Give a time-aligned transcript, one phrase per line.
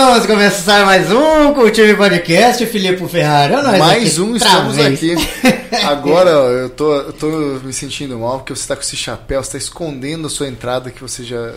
[0.00, 3.52] Vamos começar mais um Cultive Podcast, Filipe Ferrari.
[3.80, 4.94] Mais um, estamos vez.
[4.94, 5.16] aqui.
[5.84, 7.26] Agora, eu tô, eu tô
[7.64, 10.92] me sentindo mal porque você tá com esse chapéu, você tá escondendo a sua entrada
[10.92, 11.54] que você já é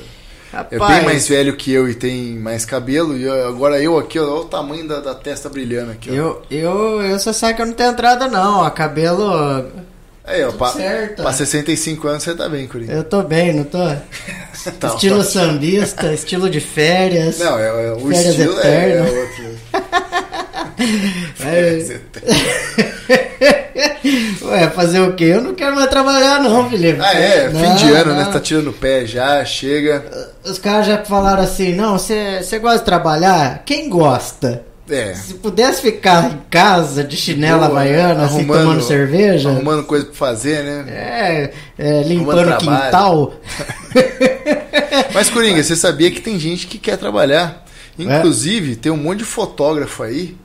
[0.51, 3.15] Rapaz, bem mais velho que eu e tem mais cabelo.
[3.15, 6.13] E agora eu aqui, ó, olha o tamanho da, da testa brilhando aqui, ó.
[6.13, 9.69] eu, eu, eu só sei que eu não tenho entrada não, ó, cabelo...
[10.23, 11.21] Aí, ó, pra, certo.
[11.21, 12.91] pra 65 anos você tá bem, Coringa.
[12.91, 13.77] Eu tô bem, não tô?
[14.79, 15.23] Tá, estilo tá.
[15.23, 17.39] sambista, estilo de férias.
[17.39, 19.19] Não, é, é- o Férias estilo é, é eterno.
[19.19, 19.51] outro.
[21.43, 21.99] É.
[24.45, 25.25] Ué, fazer o quê?
[25.25, 26.99] Eu não quero mais trabalhar não, Felipe.
[27.01, 28.23] Ah, é, fim Não, de ano, né?
[28.23, 28.31] não.
[28.31, 30.03] Tá tirando o pé já, chega.
[30.43, 33.63] Os caras já falaram assim, não, você gosta de trabalhar?
[33.65, 34.63] Quem gosta?
[34.91, 35.13] É.
[35.13, 40.05] Se pudesse ficar em casa de chinela Boa, havaiana, assim, arrumando- tomando cerveja, Arrumando coisa
[40.05, 40.85] pra fazer, né?
[40.89, 43.33] é, é, limpando o quintal.
[45.13, 47.65] Mas, Coringa, você sabia que tem gente que quer trabalhar.
[47.97, 50.35] Inclusive, tem um monte de fotógrafo aí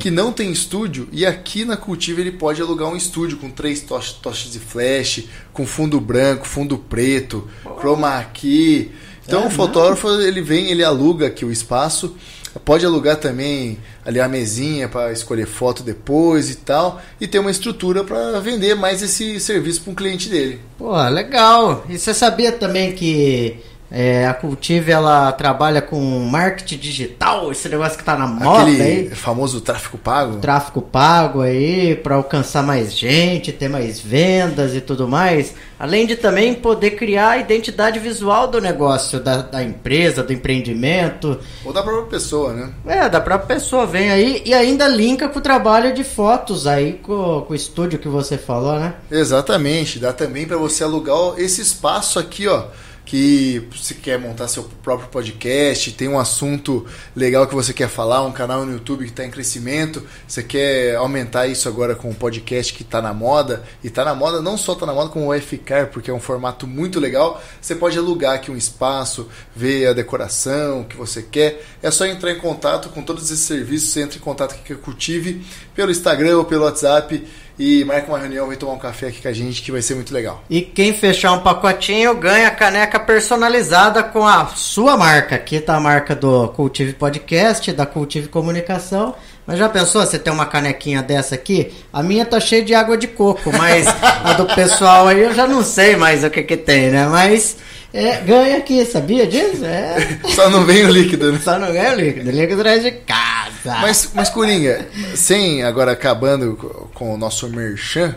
[0.00, 3.80] que não tem estúdio e aqui na Cultiva ele pode alugar um estúdio com três
[3.82, 7.46] tochas, tochas de flash, com fundo branco, fundo preto,
[7.78, 8.90] chroma key.
[9.26, 12.16] Então É, o fotógrafo ele vem, ele aluga aqui o espaço,
[12.64, 17.50] pode alugar também ali a mesinha para escolher foto depois e tal, e ter uma
[17.50, 20.60] estrutura para vender mais esse serviço para um cliente dele.
[20.78, 21.84] Pô, legal.
[21.88, 23.58] E você sabia também que
[23.90, 28.82] é, a Cultive ela trabalha com marketing digital, esse negócio que tá na moda Aquele
[28.82, 29.10] aí?
[29.10, 30.36] famoso tráfico pago.
[30.36, 35.54] Tráfico pago aí para alcançar mais gente, ter mais vendas e tudo mais.
[35.78, 41.38] Além de também poder criar a identidade visual do negócio, da, da empresa, do empreendimento.
[41.64, 42.70] Ou da própria pessoa, né?
[42.86, 46.94] É, da própria pessoa vem aí e ainda linka com o trabalho de fotos aí,
[46.94, 48.94] com, com o estúdio que você falou, né?
[49.10, 52.64] Exatamente, dá também para você alugar esse espaço aqui, ó,
[53.08, 56.84] que você quer montar seu próprio podcast, tem um assunto
[57.16, 60.94] legal que você quer falar, um canal no YouTube que está em crescimento, você quer
[60.94, 64.58] aumentar isso agora com o podcast que está na moda, e está na moda, não
[64.58, 67.96] só está na moda, como vai ficar, porque é um formato muito legal, você pode
[67.96, 69.26] alugar aqui um espaço,
[69.56, 73.96] ver a decoração que você quer, é só entrar em contato com todos esses serviços,
[73.96, 77.26] entra em contato com a Cultive, pelo Instagram ou pelo WhatsApp,
[77.58, 79.94] e marca uma reunião, vem tomar um café aqui com a gente que vai ser
[79.94, 80.44] muito legal.
[80.48, 85.34] E quem fechar um pacotinho ganha caneca personalizada com a sua marca.
[85.34, 89.14] Aqui tá a marca do Cultive Podcast, da Cultive Comunicação.
[89.44, 91.72] Mas já pensou você ter uma canequinha dessa aqui?
[91.90, 93.86] A minha tá cheia de água de coco, mas
[94.22, 97.06] a do pessoal aí eu já não sei mais o que que tem, né?
[97.06, 97.56] Mas
[97.92, 99.64] é, ganha aqui, sabia disso?
[99.64, 100.18] É.
[100.34, 101.40] Só não vem o líquido, né?
[101.42, 103.78] Só não ganha o líquido, o líquido traz de casa.
[103.80, 108.14] Mas, mas Coringa, sem agora acabando co- com o nosso merchan,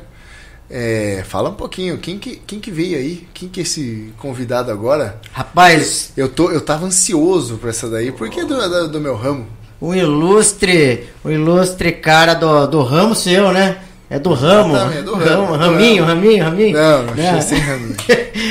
[0.70, 3.28] é, fala um pouquinho, quem que, quem que veio aí?
[3.34, 5.20] Quem que é esse convidado agora?
[5.34, 9.48] Rapaz, Eu, tô, eu tava ansioso pra essa daí, porque é do, do meu ramo.
[9.82, 13.78] o ilustre, o ilustre cara do, do ramo seu, né?
[14.12, 14.76] É do ramo.
[14.76, 16.78] É do ramo, do raminho, raminho, raminho.
[16.78, 17.30] Não, Né?
[17.30, 17.96] achei sem raminho.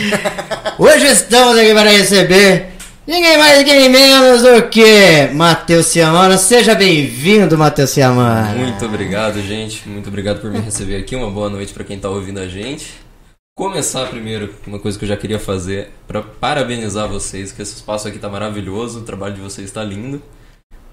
[0.79, 2.69] Hoje estamos aqui para receber
[3.07, 6.39] ninguém mais, ninguém menos do que Matheus Ciamano.
[6.39, 8.59] Seja bem-vindo, Matheus Ciamano.
[8.59, 9.87] Muito obrigado, gente.
[9.87, 11.15] Muito obrigado por me receber aqui.
[11.15, 12.95] Uma boa noite para quem tá ouvindo a gente.
[13.55, 18.09] Começar primeiro, uma coisa que eu já queria fazer para parabenizar vocês, que esse espaço
[18.09, 20.23] aqui tá maravilhoso, o trabalho de vocês tá lindo.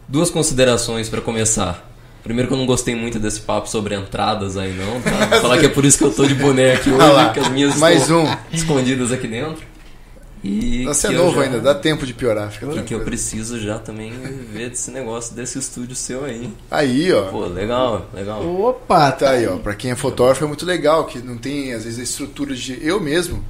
[0.09, 1.87] Duas considerações para começar.
[2.27, 5.25] Primeiro que eu não gostei muito desse papo sobre entradas aí não, tá?
[5.27, 7.33] Vou falar que é por isso que eu tô de boné aqui Ah lá, hoje,
[7.33, 8.37] que as minhas mais estão um.
[8.51, 9.63] escondidas aqui dentro.
[10.43, 13.59] E Você é novo já- ainda, dá tempo de piorar, fica e que eu preciso
[13.59, 14.11] já também
[14.53, 16.53] ver desse negócio desse estúdio seu aí.
[16.69, 17.23] Aí, ó.
[17.23, 18.45] Pô, legal, legal.
[18.45, 19.57] Opa, Tá aí, ó.
[19.57, 22.77] Pra quem é fotógrafo é muito legal, que não tem, às vezes, a estrutura de.
[22.85, 23.43] Eu mesmo,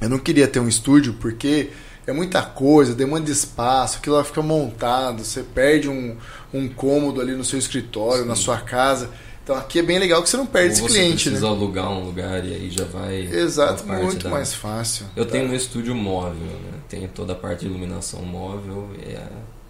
[0.00, 1.70] eu não queria ter um estúdio porque
[2.06, 6.16] é muita coisa, demanda espaço, aquilo lá fica montado, você perde um,
[6.54, 9.10] um cômodo ali no seu escritório, na sua casa.
[9.42, 11.52] Então aqui é bem legal que você não perde Ou esse você cliente, precisa né?
[11.52, 13.20] alugar um lugar e aí já vai.
[13.20, 15.06] Exato, muito da- mais fácil.
[15.14, 15.32] Eu Tá.
[15.32, 16.78] tenho um estúdio móvel, né?
[16.88, 19.20] Tenho toda a parte de iluminação móvel, é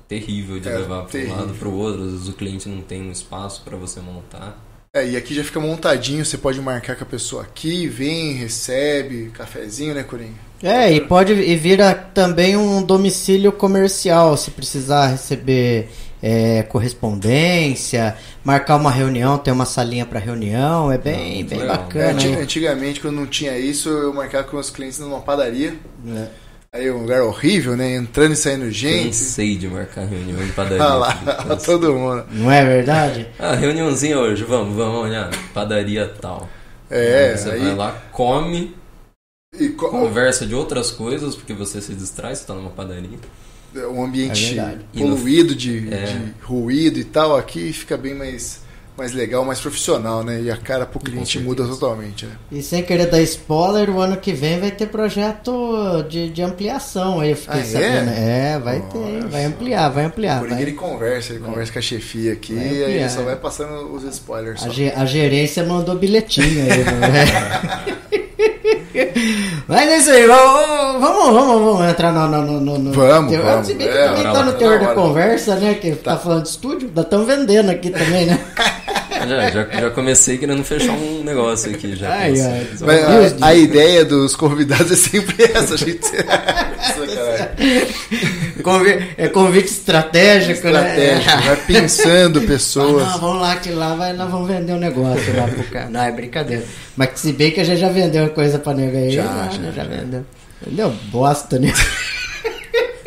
[0.09, 2.05] terrível de É, levar para um lado para o outro.
[2.05, 4.59] Às vezes o cliente não tem um espaço para você montar.
[4.95, 9.31] É, e aqui já fica montadinho, você pode marcar com a pessoa aqui, vem, recebe,
[9.35, 10.46] cafezinho, né, Coringa?
[10.63, 15.89] É, e pode e vira também um domicílio comercial, se precisar receber
[16.23, 21.75] é, correspondência, marcar uma reunião, ter uma salinha para reunião, é bem, muito bem legal.
[21.77, 22.23] É, bacana.
[22.23, 22.37] hein?
[22.41, 25.75] antigamente, quando não tinha isso, eu marcava com os clientes numa padaria.
[26.09, 26.27] É.
[26.73, 27.95] Aí um lugar horrível, né?
[27.95, 29.07] Entrando e saindo gente.
[29.07, 30.83] Cansei de marcar reunião em padaria.
[30.85, 31.15] Ah lá,
[31.65, 32.25] todo mundo.
[32.33, 33.27] Não é verdade?
[33.39, 35.31] Ah, reuniãozinha hoje, vamos, vamos olhar.
[35.55, 36.49] Padaria tal.
[36.91, 37.61] É, Aí você aí.
[37.61, 38.75] vai lá, come,
[39.59, 43.19] e co- conversa de outras coisas, porque você se distrai, você tá numa padaria.
[43.93, 46.05] um ambiente É poluído de, É.
[46.07, 48.61] de ruído e tal, aqui fica bem mais,
[48.97, 50.41] mais legal, mais profissional, né?
[50.41, 52.33] E a cara pro cliente muda totalmente, né?
[52.51, 57.21] E sem querer dar spoiler, o ano que vem vai ter projeto de, de ampliação
[57.21, 57.65] aí, eu fiquei Ah, é?
[57.65, 58.11] sabendo.
[58.13, 59.29] É, vai ter, Nossa.
[59.29, 60.39] vai ampliar, vai ampliar.
[60.41, 63.37] Por vai- ele conversa, ele conversa com a chefia aqui Vai e aí só vai
[63.37, 64.63] passando os spoilers.
[64.65, 66.83] A, ge- a gerência mandou bilhetinho aí.
[66.83, 67.97] né?
[69.69, 72.29] Mas é isso aí, vamos, vamos, vamos, vamos entrar no.
[72.29, 73.45] no, no, no- Vamos, teor.
[73.45, 73.67] vamos.
[73.67, 75.75] Se bem que É, também tá no tá teor da conversa, né?
[75.75, 78.39] Que tá, falando de estúdio, ainda estão vendendo aqui também, né?
[79.27, 82.13] Já, já, já comecei querendo fechar um negócio aqui já.
[82.13, 82.67] Ai, ai.
[82.81, 86.07] Mas a, a ideia dos convidados é sempre essa, gente.
[88.63, 91.43] Convi- é convite estratégico, Estratégia, né?
[91.47, 93.07] vai pensando Ah, pessoas.
[93.07, 95.89] não, vamos lá que lá vai, nós vamos vender um negócio lá pro cara.
[95.91, 96.65] Não, é brincadeira.
[96.97, 99.11] Mas se bem que a gente já vendeu uma coisa pra nega aí.
[99.11, 99.85] Já, Já, já, já, já.
[99.85, 100.25] vendeu.
[100.67, 101.73] Vendeu bosta, né?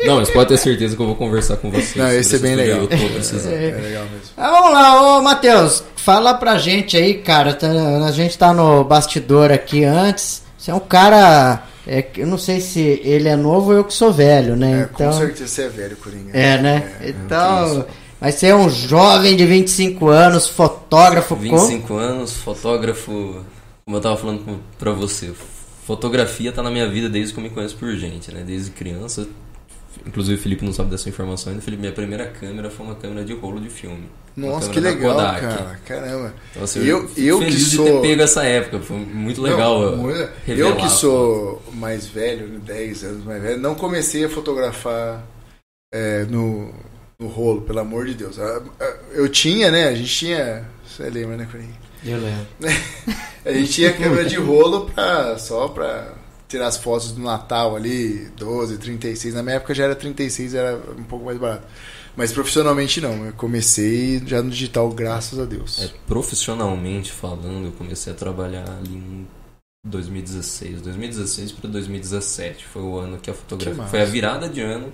[0.04, 1.94] Não, mas pode ter certeza que eu vou conversar com vocês.
[1.96, 2.78] Não, esse é bem legal.
[2.80, 3.52] Eu tô precisando.
[3.52, 4.28] É legal mesmo.
[4.36, 7.54] Ah, vamos lá, ô Matheus, fala pra gente aí, cara.
[7.54, 7.68] tá-
[8.06, 10.42] a gente tá no bastidor aqui antes.
[10.56, 11.64] Você é um cara.
[11.86, 14.80] é eu não sei se ele é novo ou eu que sou velho, né?
[14.82, 16.30] É, então, com certeza você é velho, Coringa.
[16.36, 16.92] É, né?
[17.00, 17.86] É, então.
[18.20, 21.34] Mas você é um jovem de 25 anos, fotógrafo.
[21.34, 23.44] com- 25 anos, fotógrafo.
[23.84, 25.30] Como eu tava falando pra você,
[25.86, 28.42] fotografia tá na minha vida desde que eu me conheço por gente, né?
[28.46, 29.26] Desde criança.
[30.06, 31.62] Inclusive o Felipe não sabe dessa informação ainda.
[31.62, 34.08] Felipe, minha primeira câmera foi uma câmera de rolo de filme.
[34.36, 35.40] Nossa, que legal, Kodak.
[35.40, 35.80] cara.
[35.84, 36.34] Caramba.
[36.50, 38.78] Então, assim, Eu- eu que feliz de sou- ter pego essa época.
[38.80, 39.80] Foi muito legal.
[39.80, 43.74] Não, eu muito- eu revelar que sou mais velho, né, 10 anos mais velho, não
[43.74, 45.22] comecei a fotografar
[45.92, 46.72] é, no,
[47.18, 48.36] no rolo, pelo amor de Deus.
[49.12, 49.88] Eu tinha, né?
[49.88, 50.64] A gente tinha.
[50.86, 51.48] Você lembra, né?
[52.04, 52.46] Eu lembro.
[53.44, 56.12] A gente tinha câmera de rolo pra, só pra
[56.50, 59.34] tirar as fotos do Natal ali, 12, 36.
[59.34, 61.66] Na minha época já era 36, era um pouco mais barato.
[62.16, 63.24] Mas profissionalmente não.
[63.24, 65.80] Eu comecei já no digital, graças a Deus.
[65.80, 69.26] É, profissionalmente falando, eu comecei a trabalhar ali em
[69.86, 70.82] 2016.
[70.82, 73.74] 2016 para 2017 foi o ano que a Que fotografia.
[73.74, 73.90] massa.
[73.90, 74.92] Foi a virada de ano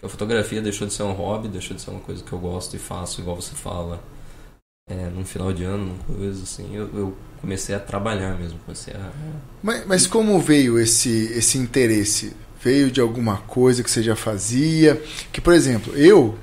[0.00, 2.38] que a fotografia deixou de ser um hobby, deixou de ser uma coisa que eu
[2.38, 4.02] gosto e faço, igual você fala.
[4.88, 8.58] É, num final de ano, numa coisa assim, eu, eu comecei a trabalhar mesmo.
[8.64, 9.10] Comecei a.
[9.62, 12.32] Mas, mas como veio esse, esse interesse?
[12.62, 15.00] Veio de alguma coisa que você já fazia?
[15.32, 16.36] Que, por exemplo, eu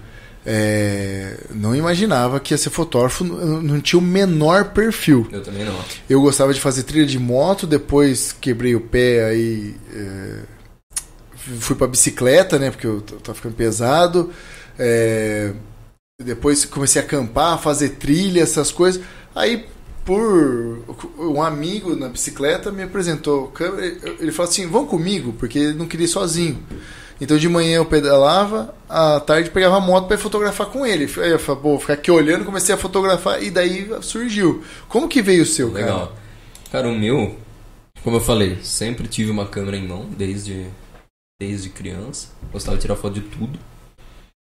[0.45, 5.27] é, não imaginava que ia ser fotógrafo, não tinha o menor perfil.
[5.31, 5.75] Eu também não.
[6.07, 9.75] Eu gostava de fazer trilha de moto, depois quebrei o pé aí.
[9.91, 10.39] é,
[11.59, 12.69] fui pra bicicleta, né?
[12.69, 14.31] Porque eu tava ficando pesado.
[14.77, 15.51] É,
[16.23, 19.03] depois comecei a acampar, fazer trilha, essas coisas.
[19.33, 19.65] Aí,
[20.05, 20.83] por
[21.17, 23.47] um amigo na bicicleta me apresentou.
[23.47, 23.85] câmera,
[24.19, 26.63] Ele falou assim: vão comigo, porque ele não queria ir sozinho.
[27.19, 31.09] Então de manhã eu pedalava, à tarde pegava a moto para fotografar com ele.
[31.21, 34.63] Aí eu falei, pô, ficar aqui olhando, comecei a fotografar e daí surgiu.
[34.89, 35.85] Como que veio o seu, cara?
[35.85, 36.15] Legal.
[36.71, 37.37] Cara, o meu,
[38.03, 40.67] como eu falei, sempre tive uma câmera em mão desde,
[41.41, 42.27] desde criança.
[42.51, 43.57] Gostava de tirar foto de tudo.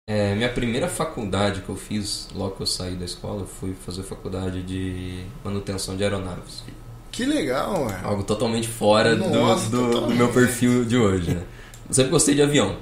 [0.08, 4.04] É, minha primeira faculdade que eu fiz, logo que eu saí da escola, fui fazer
[4.04, 6.64] faculdade de manutenção de aeronaves.
[7.12, 7.88] Que legal.
[8.04, 10.18] Algo totalmente fora do- Nossa, do, do totalmente.
[10.18, 11.44] meu perfil de hoje, né?
[11.88, 12.78] Eu sempre gostei de avião.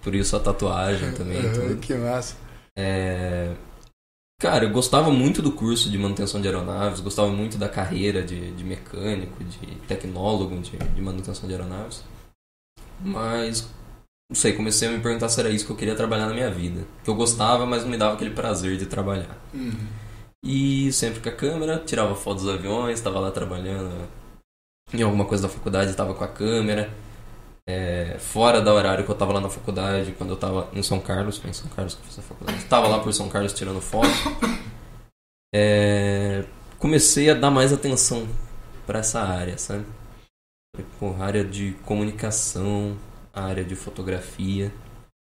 [0.00, 1.42] Por isso a tatuagem também.
[1.80, 2.36] Que massa.
[2.78, 3.54] É,
[4.40, 8.52] Cara, eu gostava muito do curso de manutenção de aeronaves, gostava muito da carreira de,
[8.52, 12.04] de mecânico, de tecnólogo de, de manutenção de aeronaves.
[13.00, 13.68] Mas,
[14.30, 16.50] não sei, comecei a me perguntar se era isso que eu queria trabalhar na minha
[16.50, 16.86] vida.
[17.02, 19.38] Que eu gostava, mas não me dava aquele prazer de trabalhar.
[19.54, 19.86] Uhum.
[20.44, 24.06] E sempre com a câmera, tirava fotos dos aviões, estava lá trabalhando
[24.92, 26.90] em alguma coisa da faculdade, estava com a câmera.
[27.66, 31.00] É, fora da horário que eu estava lá na faculdade, quando eu estava em São
[31.00, 32.58] Carlos, foi em São Carlos que eu fiz a faculdade.
[32.58, 34.08] Estava lá por São Carlos tirando foto.
[35.54, 36.44] É,
[36.78, 38.28] comecei a dar mais atenção
[38.86, 39.86] para essa área, sabe?
[40.76, 42.96] A área de comunicação,
[43.38, 44.72] a área de fotografia.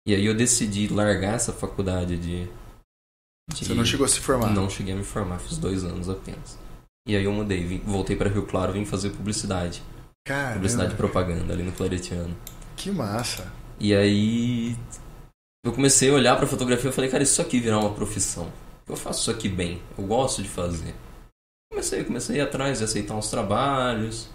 [0.07, 2.45] E aí eu decidi largar essa faculdade de.
[2.45, 4.49] de- Você não chegou a se formar?
[4.51, 6.57] não cheguei a me formar, fiz dois anos apenas.
[7.07, 9.81] E aí eu mudei, vim- voltei para Rio Claro, vim fazer publicidade.
[10.25, 12.35] Caramba, Publicidade e propaganda ali no Claretiano.
[12.77, 13.51] que massa.
[13.79, 14.75] E aí
[15.65, 18.51] eu comecei a olhar pra fotografia e falei, cara, isso aqui virar uma profissão.
[18.87, 20.93] Eu faço isso aqui bem, eu gosto de fazer.
[21.71, 24.29] Comecei, comecei a ir atrás de aceitar uns trabalhos.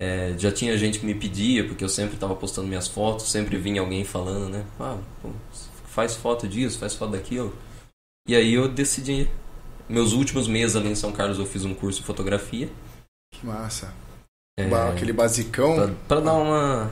[0.00, 3.56] É, já tinha gente que me pedia, porque eu sempre estava postando minhas fotos, sempre
[3.56, 4.64] vinha alguém falando, né?
[4.78, 5.30] Ah, pô,
[5.86, 7.54] faz foto disso, faz foto daquilo.
[8.26, 9.28] E aí eu decidi.
[9.88, 12.68] Meus últimos meses ali em São Carlos eu fiz um curso de fotografia.
[13.34, 13.92] Que massa.
[14.58, 15.74] É, Aquele basicão.
[15.74, 16.90] Pra, pra dar uma,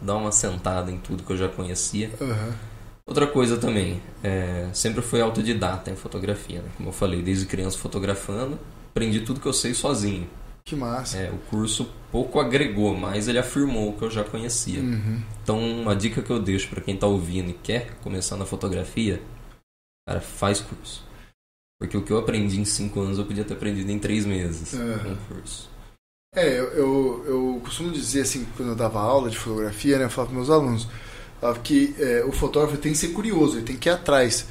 [0.00, 2.10] dar uma sentada em tudo que eu já conhecia.
[2.20, 2.54] Aham.
[3.06, 6.68] Outra coisa também, é, sempre fui autodidata em fotografia, né?
[6.76, 8.58] Como eu falei, desde criança fotografando,
[8.90, 10.28] aprendi tudo que eu sei sozinho.
[10.68, 11.16] Que massa.
[11.16, 14.80] É, o curso pouco agregou, mas ele afirmou o que eu já conhecia.
[14.80, 15.22] Uhum.
[15.42, 19.22] Então, uma dica que eu deixo para quem tá ouvindo e quer começar na fotografia,
[20.06, 21.02] cara, faz curso.
[21.80, 24.74] Porque o que eu aprendi em cinco anos eu podia ter aprendido em três meses
[24.74, 25.70] o curso.
[26.34, 30.10] É, eu, eu, eu costumo dizer assim, quando eu dava aula de fotografia, né, eu
[30.10, 30.86] falava para meus alunos,
[31.64, 34.46] que é, o fotógrafo tem que ser curioso, ele tem que ir atrás.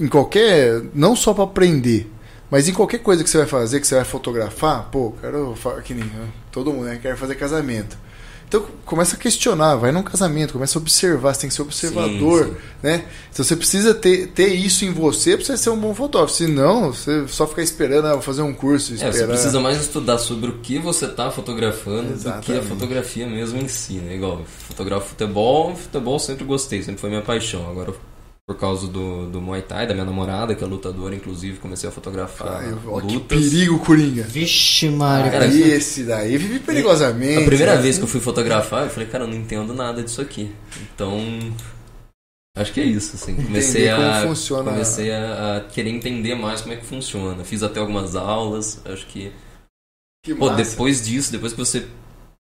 [0.00, 0.82] Em qualquer.
[0.94, 2.10] Não só para aprender,
[2.52, 5.54] mas em qualquer coisa que você vai fazer, que você vai fotografar, pô, quero.
[5.82, 6.98] Que nem né, todo mundo, né?
[7.00, 7.96] Quer fazer casamento.
[8.46, 12.44] Então começa a questionar, vai num casamento, começa a observar, você tem que ser observador,
[12.44, 12.56] Sim, sim.
[12.82, 13.04] né?
[13.32, 16.34] Então você precisa ter, ter isso em você pra você ser um bom fotógrafo.
[16.34, 19.12] Senão, você só ficar esperando, ah, fazer um curso, É, esperar.
[19.14, 22.66] você precisa mais estudar sobre o que você tá fotografando do que a Exatamente.
[22.66, 24.16] fotografia mesmo em si, né?
[24.16, 27.66] Igual, fotografo futebol, futebol sempre gostei, sempre foi minha paixão.
[27.70, 27.94] Agora,
[28.46, 31.92] por causa do, do Muay Thai, da minha namorada, que é lutadora, inclusive, comecei a
[31.92, 33.38] fotografar Ai, ó, que lutas.
[33.38, 34.24] perigo, Coringa.
[34.24, 35.30] Vixe, Mário.
[35.30, 37.42] Cara, Esse daí vive perigosamente.
[37.42, 37.82] A primeira né?
[37.82, 40.52] vez que eu fui fotografar, eu falei, cara, eu não entendo nada disso aqui.
[40.92, 41.20] Então,
[42.56, 43.36] acho que é isso, assim.
[43.36, 44.70] Comecei Entender a como funciona.
[44.72, 47.44] comecei a, a querer entender mais como é que funciona.
[47.44, 49.32] Fiz até algumas aulas, acho que
[50.24, 51.86] Que Pô, depois disso, depois que você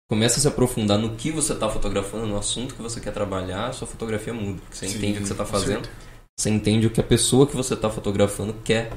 [0.08, 3.68] começa a se aprofundar no que você está fotografando, no assunto que você quer trabalhar,
[3.68, 4.60] a sua fotografia muda.
[4.60, 5.90] Porque você Sim, entende o que você está fazendo, certeza.
[6.36, 8.90] você entende o que a pessoa que você está fotografando quer,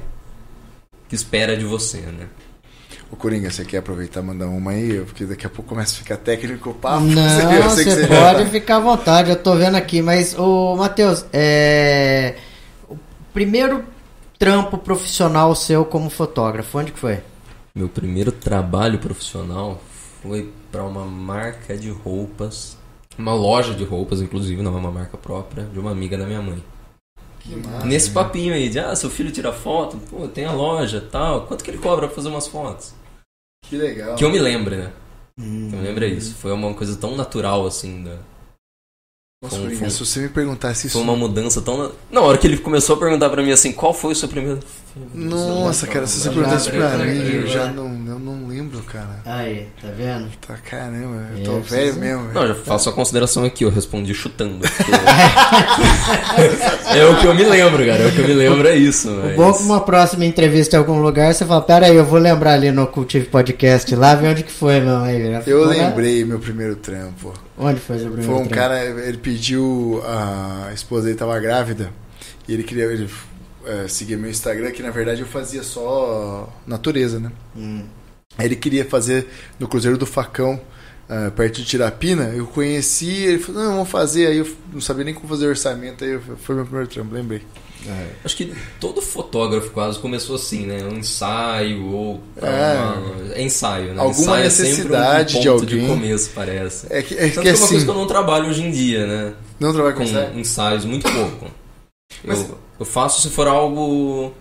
[1.08, 2.28] que espera de você, né?
[3.10, 5.00] Ô, Coringa, você quer aproveitar e mandar uma aí?
[5.00, 7.04] Porque daqui a pouco começa a ficar técnico o papo.
[7.06, 7.22] Não,
[7.52, 11.24] Eu você já pode tá- ficar à vontade, eu tô vendo aqui, mas o Matheus,
[11.32, 12.34] é
[12.86, 12.98] o
[13.32, 13.82] primeiro
[14.38, 17.20] trampo profissional seu como fotógrafo, onde que foi?
[17.74, 19.80] Meu primeiro trabalho profissional
[20.22, 22.76] foi para uma marca de roupas,
[23.18, 26.42] uma loja de roupas, inclusive, não é uma marca própria, de uma amiga da minha
[26.42, 26.62] mãe.
[27.40, 27.86] Que massa.
[27.86, 31.64] Nesse papinho aí de, ah, seu filho tira foto, pô, tem a loja tal, quanto
[31.64, 32.94] que ele cobra pra fazer umas fotos?
[33.62, 34.16] Que legal.
[34.16, 34.92] Que eu me lembre, né?
[35.38, 35.68] Hum.
[35.68, 36.34] Que eu me lembre é isso.
[36.34, 38.18] Foi uma coisa tão natural assim, da...
[39.40, 40.94] Nossa, Foi foi se você me perguntasse isso.
[40.94, 41.78] foi uma mudança tão.
[41.78, 44.28] na- Na hora que ele começou a perguntar pra mim assim, qual foi o seu
[44.28, 44.58] primeiro.
[45.14, 47.72] Nossa, cara, se você perguntasse pra mim, eu já né?
[47.76, 49.20] não, eu não lembro, cara.
[49.24, 50.28] Aí, tá vendo?
[50.44, 52.32] Tá caramba, eu É, tô eu velho mesmo.
[52.32, 54.58] Não, eu já faço a consideração aqui, eu respondi chutando.
[54.58, 54.90] porque-
[56.98, 58.02] é o que eu me lembro, cara.
[58.02, 59.08] É o que eu me lembro, é isso.
[59.08, 59.36] O Mas...
[59.36, 62.54] bom que uma próxima entrevista em algum lugar, você fala, pera aí, eu vou lembrar
[62.54, 64.96] ali no Cultive Podcast lá, ver onde que foi, meu.
[64.98, 67.32] Aí, Eu lembrei meu primeiro trampo.
[67.58, 71.90] Onde foi o seu primeiro Foi um cara, ele pediu, a esposa dele tava grávida
[72.46, 73.10] e ele queria ele,
[73.66, 77.32] é, seguir meu Instagram, que na verdade eu fazia só natureza, né?
[77.56, 77.84] Hum.
[78.36, 79.26] Aí ele queria fazer
[79.58, 80.60] no Cruzeiro do Facão,
[81.08, 82.24] ah, perto de Tirapina.
[82.34, 84.28] Eu conheci, ele falou, não, vamos fazer.
[84.28, 87.42] Aí eu não sabia nem como fazer orçamento, aí eu- foi meu primeiro trampo, lembrei.
[88.24, 90.82] Acho que todo fotógrafo quase começou assim, né?
[90.84, 92.20] Um ensaio ou.
[92.36, 92.46] É.
[92.46, 94.00] uma- é ensaio, né?
[94.00, 95.86] Alguma ensaio é sempre necessidade um de ponto alguém.
[95.88, 96.86] começo, parece.
[96.90, 98.70] É que, é Tanto que é uma assim, coisa que eu não trabalho hoje em
[98.70, 99.34] dia, né?
[99.60, 100.38] não trabalha com com ensaio?
[100.38, 101.46] ensaios muito pouco.
[102.24, 104.32] Mas- Eu, eu faço se for algo.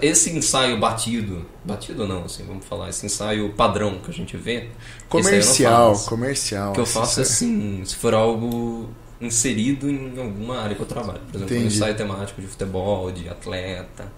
[0.00, 1.44] Esse ensaio batido.
[1.64, 2.88] Batido não, assim, vamos falar.
[2.88, 4.68] Esse ensaio padrão que a gente vê.
[5.08, 6.08] Comercial, faço.
[6.08, 6.70] comercial.
[6.70, 8.88] O que eu assim, faço é assim, se for algo
[9.26, 11.20] inserido em alguma área que eu trabalho.
[11.30, 14.12] Por exemplo, um ensaio temático de futebol, de atleta,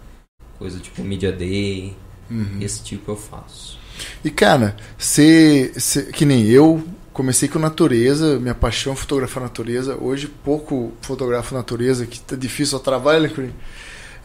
[0.58, 1.94] coisa tipo Media Day.
[2.30, 2.58] Uhum.
[2.60, 3.78] Esse tipo eu faço.
[4.24, 5.70] E cara, você,
[6.12, 6.82] que nem eu,
[7.12, 9.96] comecei com natureza, minha paixão é fotografar natureza.
[10.00, 13.30] Hoje pouco fotografo natureza, que tá difícil, só trabalho?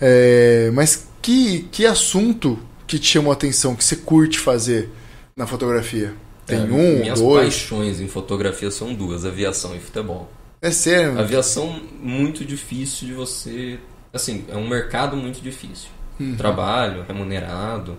[0.01, 2.57] É, mas que, que assunto
[2.88, 4.89] que te chamou a atenção, que você curte fazer
[5.36, 6.13] na fotografia?
[6.45, 7.43] Tem É, um, Minhas dois?
[7.43, 10.31] paixões em fotografia são duas, aviação e futebol.
[10.62, 11.20] É sério?
[11.20, 13.80] Aviação muito difícil de você.
[14.13, 15.89] Assim, é um mercado muito difícil.
[16.20, 16.36] Uhum.
[16.36, 17.98] Trabalho, remunerado.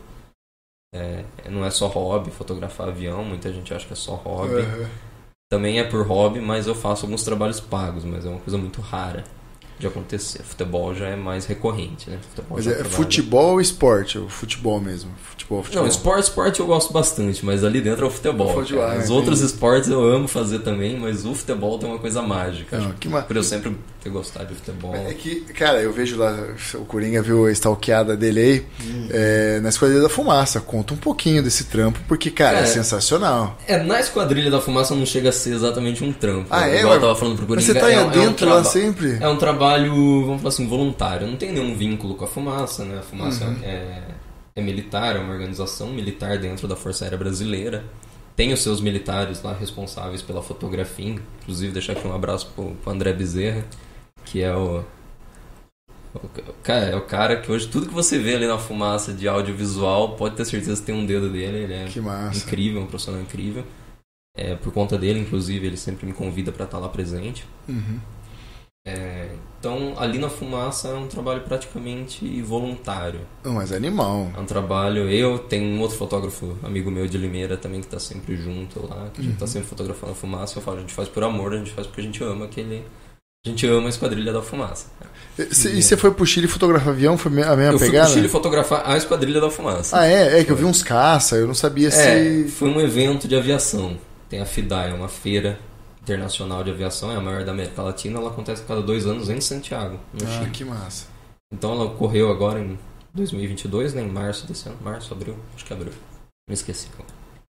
[0.94, 4.60] É, não é só hobby fotografar avião, muita gente acha que é só hobby.
[4.60, 4.90] Aham.
[5.50, 8.80] Também é por hobby, mas eu faço alguns trabalhos pagos, mas é uma coisa muito
[8.80, 9.24] rara
[9.80, 10.42] de acontecer.
[10.44, 12.18] Futebol já é mais recorrente, né?
[12.28, 14.18] Futebol Mas é trabalha- futebol ou esporte?
[14.18, 15.10] O futebol mesmo.
[15.30, 15.82] Futebol, futebol.
[15.84, 18.50] Não, esporte, esporte eu gosto bastante, mas ali dentro é o futebol.
[18.50, 19.12] O futebol, é, Os entendi.
[19.12, 22.78] outros esportes eu amo fazer também, mas o futebol tem uma coisa mágica.
[22.78, 24.94] Não, que ma- Por eu sempre ter gostado de futebol.
[24.94, 26.36] É que, cara, eu vejo lá,
[26.74, 28.66] o Coringa viu a stalkeada dele aí,
[29.10, 30.60] é, na Esquadrilha da Fumaça.
[30.60, 32.66] Conta um pouquinho desse trampo, porque, cara, é, É.
[32.66, 33.58] sensacional.
[33.66, 36.46] É, na esquadrilha da fumaça não chega a ser exatamente um trampo.
[36.50, 36.76] Ah, né?
[36.76, 36.80] é?
[36.80, 37.72] Igual eu Mas- tava falando pro Mas Coringa.
[37.72, 39.18] você tá é, aí um- é um dentro lá traba- sempre?
[39.20, 41.26] É um trabalho, vamos falar assim, voluntário.
[41.26, 42.98] Não tem nenhum vínculo com a fumaça, né?
[42.98, 43.58] A fumaça Uhum.
[43.62, 44.14] é,
[44.56, 47.84] é militar, é uma organização militar dentro da Força Aérea Brasileira.
[48.36, 51.08] tem os seus militares lá responsáveis pela fotografia,
[51.42, 53.64] inclusive deixar aqui um abraço pro, pro André Bezerra,
[54.24, 54.84] que é o,
[56.14, 59.28] o cara, é o cara que hoje tudo que você vê ali na fumaça de
[59.28, 61.88] audiovisual, pode ter certeza que tem um dedo dele, ele é
[62.38, 63.64] incrível, um profissional incrível.
[64.36, 67.44] É, por conta dele, inclusive, ele sempre me convida para estar lá presente.
[67.68, 67.98] Uhum.
[68.86, 73.20] É, então, ali na fumaça é um trabalho praticamente voluntário.
[73.44, 74.30] Não, mas é animal.
[74.34, 75.08] É um trabalho.
[75.10, 79.10] Eu tenho um outro fotógrafo, amigo meu de Limeira, também que tá sempre junto lá,
[79.12, 80.58] que a gente tá sempre fotografando a fumaça.
[80.58, 82.82] Eu falo, a gente faz por amor, a gente faz porque a gente ama aquele.
[83.44, 84.86] A gente ama a esquadrilha da fumaça.
[85.38, 87.16] E cê- você foi pro Chile fotografar avião?
[87.16, 88.06] Foi a mesma eu fui pegada?
[88.06, 89.98] pro Chile fotografar a esquadrilha da fumaça.
[89.98, 90.40] Ah, é?
[90.40, 92.48] É que eu vi uns caça, eu não sabia É, se.
[92.50, 93.96] foi um evento de aviação.
[94.28, 95.58] Tem a FIDAI, é uma feira
[96.14, 98.18] internacional de aviação, é a maior da América Latina.
[98.18, 100.50] Ela acontece a cada dois anos em Santiago, no Ah, Chile.
[100.50, 101.06] que massa.
[101.52, 102.78] Então ela ocorreu agora em
[103.14, 104.02] 2022, né?
[104.02, 104.78] Em março desse ano.
[104.82, 105.36] Março, abril?
[105.54, 105.92] Acho que abril.
[106.48, 106.88] Me esqueci.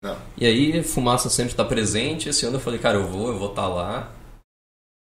[0.04, 0.18] Não.
[0.38, 2.28] E aí, fumaça sempre está presente.
[2.30, 4.12] Esse ano eu falei, cara, eu vou, eu vou estar lá.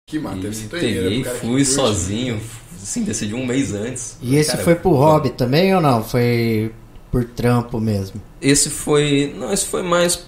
[0.08, 1.66] Que massa, deve e peguei, fui curte.
[1.66, 2.42] sozinho.
[2.76, 4.18] Assim, decidi um mês antes.
[4.22, 6.04] E esse Cara, foi pro eu- hobby também ou não?
[6.04, 6.72] Foi
[7.12, 8.22] por trampo mesmo?
[8.40, 9.34] Esse foi.
[9.36, 10.24] Não, esse foi mais.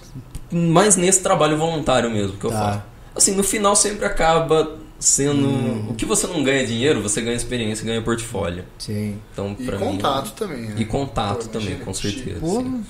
[0.50, 2.58] Mais nesse trabalho voluntário mesmo que eu Tá.
[2.72, 2.82] faço.
[3.18, 5.46] Assim, no final sempre acaba sendo.
[5.48, 5.88] Hum.
[5.90, 8.64] O que você não ganha dinheiro, você ganha experiência, ganha portfólio.
[8.78, 9.18] Sim.
[9.32, 10.32] Então, E contato mim.
[10.36, 10.74] também, né?
[10.78, 12.40] E contato Pô, também, com certeza.
[12.40, 12.84] Sim.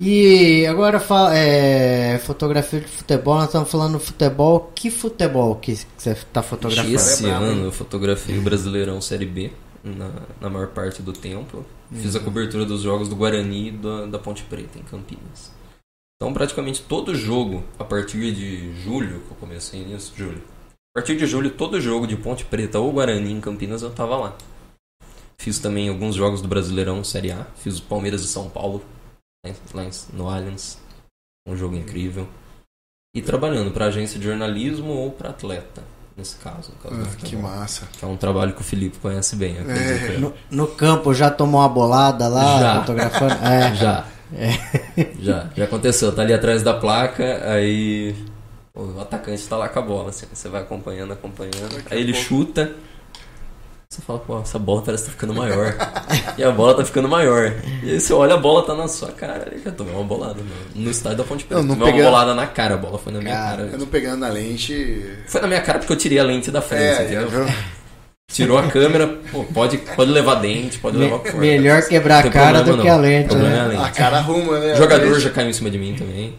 [0.00, 4.72] E agora fala, é, fotografia de futebol, nós estamos falando futebol.
[4.74, 6.94] Que futebol que você está fotografando?
[6.94, 9.52] Esse É ano eu fotografei o Brasileirão Série B
[9.84, 10.10] na,
[10.40, 11.64] na maior parte do tempo.
[11.94, 12.24] Fiz a Uhum.
[12.24, 15.52] cobertura dos jogos do Guarani e da, da Ponte Preta, em Campinas.
[16.22, 20.40] Então, praticamente todo jogo, a partir de julho, que eu comecei nisso, julho.
[20.94, 24.16] A partir de julho, todo jogo de Ponte Preta ou Guarani em Campinas eu tava
[24.16, 24.36] lá.
[25.36, 27.44] Fiz também alguns jogos do Brasileirão Série A.
[27.56, 28.84] Fiz o Palmeiras e São Paulo,
[29.44, 29.82] né, lá
[30.12, 30.78] no Allianz.
[31.44, 32.28] Um jogo incrível.
[33.16, 35.82] E trabalhando para agência de jornalismo ou para atleta,
[36.16, 36.70] nesse caso.
[36.80, 37.88] caso Ah, que massa.
[37.98, 39.58] Que é um trabalho que o Felipe conhece bem.
[39.58, 40.20] acredito eu.
[40.20, 42.80] No, no campo já tomou uma bolada lá, Já.
[42.80, 43.34] fotografando?
[43.44, 43.74] É.
[43.74, 44.06] Já.
[45.20, 45.46] Já.
[45.56, 46.12] Já aconteceu.
[46.12, 48.14] Tá ali atrás da placa, aí
[48.74, 50.26] o atacante tá lá com a bola, assim.
[50.32, 51.74] Você vai acompanhando, acompanhando.
[51.74, 52.26] Daqui Aí ele pouco.
[52.28, 52.72] chuta.
[53.88, 55.74] Você fala, pô, essa bola parece que tá ficando maior.
[56.38, 57.52] e a bola tá ficando maior.
[57.82, 59.48] E aí você olha, a bola tá na sua cara.
[59.52, 60.36] Eu já tomei uma bolada
[60.74, 61.60] no, no estádio da Ponte Preta.
[61.60, 63.68] Não, não tomei pegando- uma bolada na cara, a bola foi na minha Cara, cara.
[63.72, 65.04] Eu não pegando na lente.
[65.26, 67.28] Foi na minha cara porque eu tirei a lente da frente, É, entendeu?
[67.28, 67.44] viu?
[68.32, 71.38] Tirou a câmera, pô, pode, pode levar dente, pode levar o for.
[71.40, 73.28] melhor quebrar a cara problema do que a lente.
[73.28, 73.68] Problema é a Né?
[73.76, 73.82] lente.
[73.84, 74.72] A cara arruma, né?
[74.72, 76.34] O jogador já caiu em cima de mim também,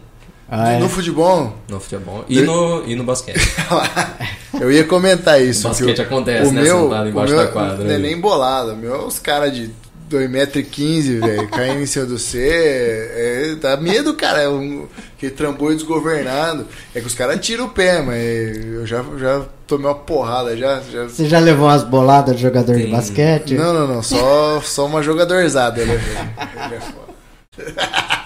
[0.48, 0.78] Ah, é.
[0.78, 2.24] No futebol, no futebol.
[2.28, 3.38] E no, e no basquete.
[4.60, 5.66] eu ia comentar isso.
[5.66, 8.72] O basquete que acontece, né, sentado embaixo o meu da quadra, Não é nem bolado.
[8.72, 9.70] O meu é os caras de
[10.10, 12.38] 2,15m, velho, caindo em cima do C.
[12.40, 14.42] É, dá medo, cara.
[14.42, 14.86] É um,
[15.18, 16.66] que trambolho desgovernado.
[16.94, 20.56] É que os caras tiram o pé, mas eu já, já tomei uma porrada.
[20.56, 21.04] Já, já...
[21.04, 23.54] Você já levou umas boladas de jogador de Tem- basquete?
[23.54, 24.02] Não, não, não.
[24.02, 25.80] Só, só uma jogadorzada.
[25.82, 27.14] É foda.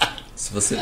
[0.49, 0.79] Se você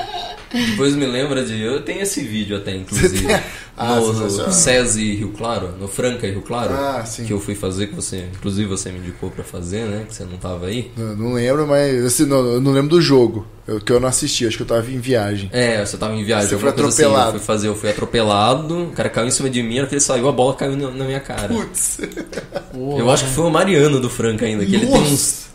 [0.52, 1.60] depois me lembra de.
[1.60, 3.26] Eu tenho esse vídeo até, inclusive.
[3.78, 6.72] Ah, no, no SESI Rio Claro, no Franca e Rio Claro.
[6.72, 7.26] Ah, sim.
[7.26, 8.24] Que eu fui fazer, que você.
[8.34, 10.06] Inclusive você me indicou pra fazer, né?
[10.08, 10.90] Que você não tava aí.
[10.96, 13.46] Não, não lembro, mas assim, não, eu não lembro do jogo.
[13.68, 15.50] Eu, que eu não assisti, acho que eu tava em viagem.
[15.52, 17.02] É, você tava em viagem, Você foi coisa assim.
[17.02, 17.38] Eu atropelado.
[17.38, 20.26] fui fazer, eu fui atropelado, o cara caiu em cima de mim, que ele saiu,
[20.26, 21.48] a bola caiu na, na minha cara.
[21.48, 21.98] Putz.
[22.72, 25.12] Eu acho que foi o Mariano do Franca ainda, que ele tem Nossa.
[25.12, 25.45] uns.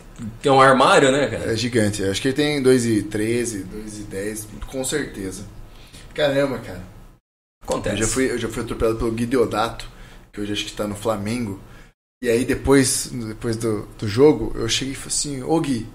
[0.42, 1.52] Que é um armário, né, cara?
[1.52, 2.02] É gigante.
[2.02, 3.64] Acho que ele tem 2,13,
[4.10, 5.44] 2,10, com certeza.
[6.12, 6.82] Caramba, cara.
[7.62, 7.94] Acontece.
[7.94, 9.88] Eu já fui, eu já fui atropelado pelo Gui Deodato,
[10.32, 11.60] que hoje acho que tá no Flamengo.
[12.20, 15.86] E aí depois, depois do, do jogo, eu cheguei e falei assim, ô Gui,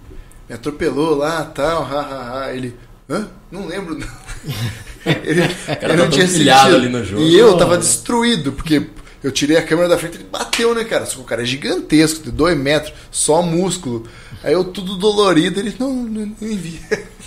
[0.48, 2.54] me atropelou lá, tal, ha, ha, ha.
[2.54, 2.74] Ele,
[3.10, 3.30] hã?
[3.52, 4.08] Não lembro, não.
[5.06, 7.22] ele, ele tá tão pilhado ali no jogo.
[7.22, 8.88] E eu tava destruído, porque
[9.24, 11.06] eu tirei a câmera da frente e ele bateu, né, cara?
[11.06, 14.08] Só que o cara é gigantesco, de dois metros, só músculo.
[14.44, 16.80] Aí eu tudo dolorido, ele, não, não, nem vi.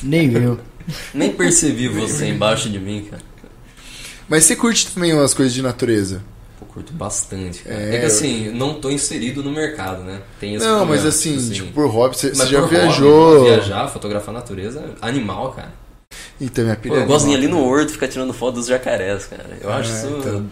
[0.03, 0.61] Nem viu.
[1.13, 3.23] Nem percebi você embaixo de mim, cara.
[4.29, 6.23] Mas você curte também umas coisas de natureza?
[6.57, 7.81] Pô, curto bastante, cara.
[7.91, 10.23] É, É, que assim, não tô inserido no mercado, né?
[10.39, 13.09] Tem esse Não, problema, mas assim, tipo, por hobby, você, mas você já viajou.
[13.17, 15.73] hobby, viajar, fotografar a natureza, animal, cara.
[16.41, 18.55] Então, minha Pô, pilha eu é gosto de ir ali no horto ficar tirando foto
[18.57, 19.59] dos jacarés, cara.
[19.61, 20.51] Eu acho Ah, isso, então.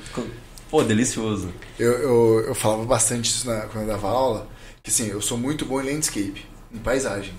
[0.70, 1.52] Pô, delicioso.
[1.78, 4.48] Eu, eu, eu falava bastante isso na, quando eu dava aula,
[4.82, 7.32] que assim, eu sou muito bom em landscape, em paisagem.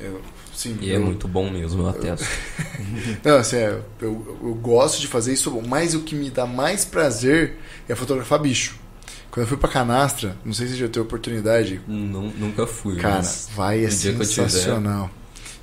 [0.00, 0.20] Eu,
[0.54, 2.26] sim, E é eu, muito bom mesmo, eu atesto.
[3.24, 6.84] Não, assim, é, eu, eu gosto de fazer isso, mas o que me dá mais
[6.84, 7.56] prazer
[7.88, 8.76] é fotografar bicho.
[9.30, 13.22] Quando eu fui pra Canastra, não sei se já teve oportunidade, Nun- Nunca fui, cara,
[13.54, 15.10] vai, é sensacional.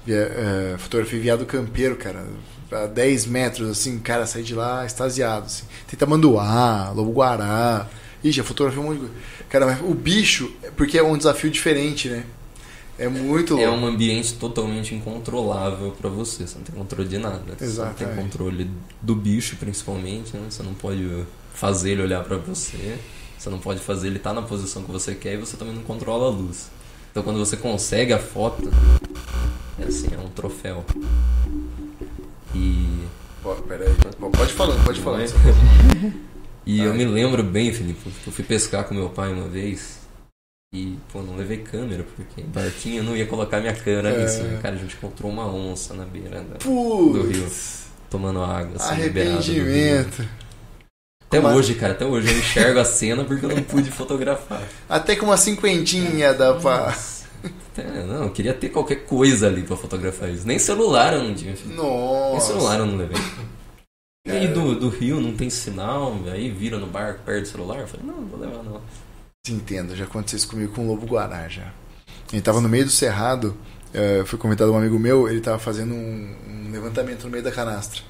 [0.06, 2.26] Via, é, fotografei viado campeiro, cara.
[2.72, 5.46] A 10 metros, assim, cara, saí de lá extasiado.
[5.46, 5.66] Assim.
[5.88, 7.88] Tem tamanduá, lobo-guará.
[8.24, 9.14] Ih, já fotografei um monte de coisa.
[9.50, 12.24] Cara, mas o bicho, porque é um desafio diferente, né?
[12.98, 13.84] É muito É louco.
[13.84, 16.48] um ambiente totalmente incontrolável pra você.
[16.48, 17.42] Você não tem controle de nada.
[17.60, 18.70] Você não tem controle
[19.02, 20.36] do bicho, principalmente.
[20.36, 20.44] Né?
[20.50, 22.98] Você não pode fazer ele olhar pra você.
[23.38, 25.84] Você não pode fazer ele estar na posição que você quer e você também não
[25.84, 26.70] controla a luz.
[27.12, 28.72] Então quando você consegue a foto,
[29.80, 30.84] é assim, é um troféu.
[32.54, 33.06] E
[33.44, 33.90] Pô, peraí.
[34.20, 35.22] Pô, Pode falando, pode falar.
[35.22, 35.26] é?
[36.68, 40.00] E eu me lembro bem, Felipe, eu fui pescar com meu pai uma vez
[40.74, 44.24] e, pô, não levei câmera, porque em barquinho eu não ia colocar minha câmera É.
[44.24, 44.42] nisso.
[44.42, 44.60] né?
[44.64, 47.48] Cara, a gente encontrou uma onça na beira da- do rio,
[48.10, 50.28] tomando água, assim, arrependimento.
[51.28, 53.92] Até Como a- hoje, cara, até hoje eu enxergo a cena porque eu não pude
[53.94, 54.64] fotografar.
[54.90, 56.98] Até com uma cinquentinha dá pra.
[57.46, 60.48] Até- não, eu queria ter qualquer coisa ali pra fotografar isso.
[60.48, 61.76] Nem celular eu não tinha, filho.
[61.76, 62.48] Nem Nossa.
[62.48, 63.18] celular eu não levei.
[64.28, 67.80] E aí do, do rio não tem sinal, aí vira no barco, perde o celular.
[67.80, 68.82] Eu falei, não, não vou levar não.
[69.48, 71.72] Entendo, já aconteceu isso comigo com o Lobo Guará já.
[72.34, 73.56] Ele tava no meio do cerrado,
[73.94, 77.52] eh, foi comentado um amigo meu, ele tava fazendo um, um levantamento no meio da
[77.52, 78.02] canastra.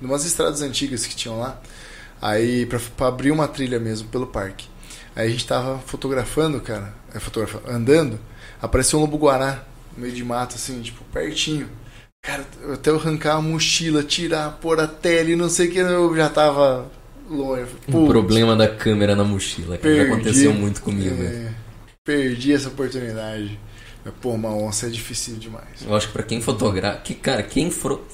[0.00, 1.58] Numas estradas antigas que tinham lá,
[2.20, 4.68] aí pra, pra abrir uma trilha mesmo pelo parque.
[5.16, 8.20] Aí a gente tava fotografando, cara, é, fotografando, andando,
[8.62, 11.68] apareceu um lobo guará no meio de mato, assim, tipo, pertinho.
[12.24, 15.78] Cara, até eu arrancar a mochila, tirar, pôr a tela e não sei o que,
[15.78, 16.88] eu já tava
[17.28, 17.66] longe.
[17.88, 20.12] O problema da câmera na mochila, que já Perdi.
[20.12, 21.20] aconteceu muito comigo.
[21.20, 21.52] É,
[22.04, 23.58] perdi essa oportunidade.
[24.04, 25.82] Mas, pô, uma onça é difícil demais.
[25.84, 26.98] Eu acho que pra quem fotografa.
[27.00, 28.04] Que, cara, quem fro...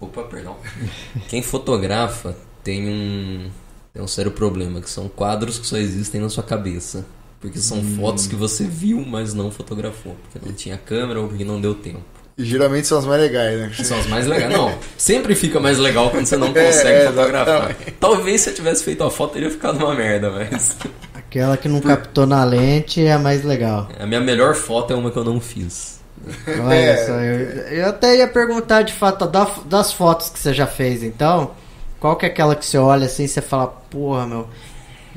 [0.00, 0.56] Opa, perdão.
[1.28, 3.48] Quem fotografa tem um.
[3.92, 7.06] Tem um sério problema, que são quadros que só existem na sua cabeça.
[7.42, 7.96] Porque são Hum.
[8.00, 10.16] fotos que você viu, mas não fotografou.
[10.30, 12.00] Porque não tinha câmera ou porque não deu tempo.
[12.38, 13.72] E geralmente são as mais legais, né?
[13.84, 14.50] São as mais legais.
[14.50, 17.56] Não, sempre fica mais legal quando você não É, consegue é, fotografar.
[17.70, 17.90] exatamente.
[18.00, 20.76] Talvez se eu tivesse feito a foto teria ficado uma merda, mas.
[21.12, 23.88] Aquela que não captou na lente é a mais legal.
[23.98, 26.00] A minha melhor foto é uma que eu não fiz.
[26.46, 27.06] Olha É.
[27.06, 27.38] só, eu,
[27.78, 31.50] eu até ia perguntar de fato da- das fotos que você já fez, então,
[31.98, 34.46] qual que é aquela que você olha assim e você fala, porra, meu,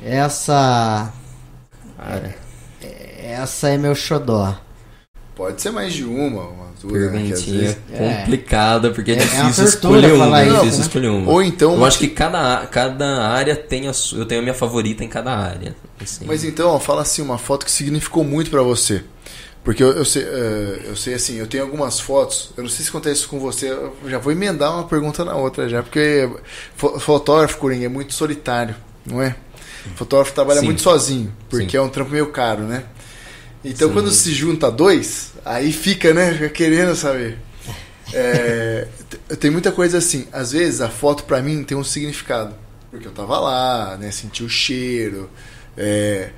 [0.04, 1.12] essa.
[1.96, 2.34] Cara,
[3.22, 4.54] Essa é meu xodó.
[5.34, 8.14] Pode ser mais de uma, uma duas, né, que às perguntinha vezes- É.
[8.22, 10.24] complicada, porque é, É- é difícil tortura escolher uma.
[10.24, 10.80] falar É difícil né?
[10.86, 11.30] escolher uma.
[11.32, 11.74] Ou então.
[11.74, 14.20] Eu acho que cada, cada área tem a sua.
[14.20, 15.74] Eu tenho a minha favorita em cada área.
[16.00, 16.24] assim.
[16.26, 19.02] Mas então, ó, fala assim, uma foto que significou muito pra você.
[19.64, 20.22] Porque eu, eu sei,
[20.86, 23.68] eu sei assim, eu tenho algumas fotos, eu não sei se acontece isso com você,
[23.68, 26.30] eu já vou emendar uma pergunta na outra já, porque
[26.76, 29.34] fo- fotógrafo, Coringa, é muito solitário, não é?
[29.94, 30.66] Fotógrafo trabalha Sim.
[30.66, 31.76] muito sozinho, porque Sim.
[31.76, 32.84] é um trampo meio caro, né?
[33.64, 33.94] Então Sim.
[33.94, 36.32] quando se junta dois, aí fica, né?
[36.32, 37.38] Fica querendo saber.
[38.12, 38.86] É,
[39.40, 42.54] tem muita coisa assim, às vezes a foto pra mim tem um significado,
[42.90, 44.10] porque eu tava lá, né?
[44.10, 45.28] Senti o cheiro,
[45.76, 46.30] é,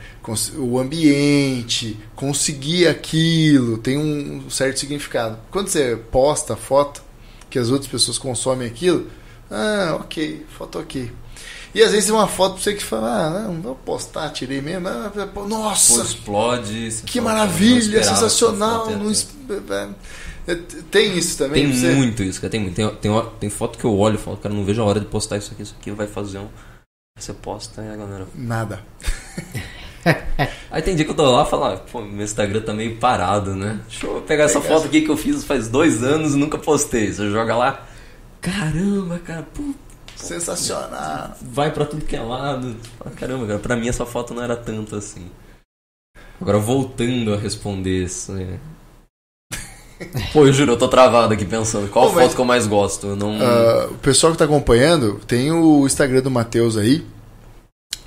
[0.56, 5.38] o ambiente, conseguir aquilo, tem um certo significado.
[5.50, 7.02] Quando você posta a foto,
[7.50, 9.08] que as outras pessoas consomem aquilo,
[9.50, 11.10] ah, ok, foto ok.
[11.74, 14.60] E às vezes é uma foto pra você que fala, ah, não, vou postar, tirei
[14.60, 14.88] mesmo.
[14.88, 17.02] ah, pô, Pô, nossa, explode.
[17.04, 18.90] que fala, "Não maravilha, sensacional.
[18.90, 19.88] não é.
[20.46, 20.54] é, é,
[20.90, 21.64] Tem isso também?
[21.64, 21.92] Tem você?
[21.94, 22.50] muito isso, cara.
[22.50, 22.74] Tem muito.
[22.74, 25.06] Tem, tem, tem foto que eu olho e falo, cara, não vejo a hora de
[25.06, 25.62] postar isso aqui.
[25.62, 26.48] Isso aqui vai fazer um.
[27.18, 28.26] Você posta e a galera.
[28.34, 28.80] Nada.
[30.70, 32.96] Aí tem dia que eu tô lá e falo, ah, pô, meu Instagram tá meio
[32.96, 33.80] parado, né?
[33.88, 37.12] Deixa eu pegar essa foto aqui que eu fiz faz dois anos e nunca postei.
[37.12, 37.86] Você joga lá.
[38.40, 39.62] Caramba, cara, pô,
[40.18, 41.36] Sensacional.
[41.40, 42.76] vai pra tudo que é lado.
[43.04, 45.26] Ah, caramba, cara, pra mim essa foto não era tanto assim.
[46.40, 48.32] Agora voltando a responder isso.
[48.32, 48.58] né?
[50.32, 51.88] Pô, eu juro, eu tô travado aqui pensando.
[51.90, 53.08] Qual Pô, mas- foto que eu mais gosto?
[53.08, 53.36] Eu não.
[53.40, 57.04] Ah, o pessoal que tá acompanhando, tem o Instagram do Matheus aí.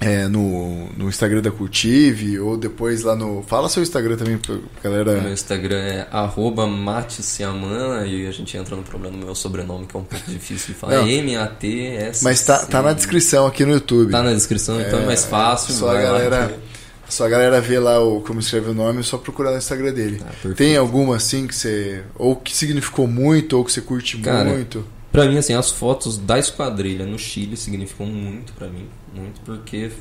[0.01, 3.43] É, no, no Instagram da Cultive, ou depois lá no.
[3.43, 5.21] Fala seu Instagram também pra galera.
[5.21, 9.95] Meu Instagram é arroba mateciamana e a gente entra no problema do meu sobrenome, que
[9.95, 11.07] é um pouco difícil de falar.
[11.07, 12.23] M-A-T-S.
[12.23, 14.11] Mas tá, tá na descrição aqui no YouTube.
[14.11, 15.71] Tá na descrição, então é mais fácil.
[15.75, 16.59] Só a lá galera,
[17.07, 19.93] só a galera vê lá o, como escreve o nome, é só procurar no Instagram
[19.93, 20.19] dele.
[20.25, 20.53] Ah.
[20.55, 22.01] Tem alguma assim que você.
[22.15, 24.83] Ou que significou muito, ou que você curte Cara, muito.
[25.11, 28.87] Pra mim, assim, as fotos da esquadrilha no Chile significam muito pra mim.
[29.13, 29.91] Muito porque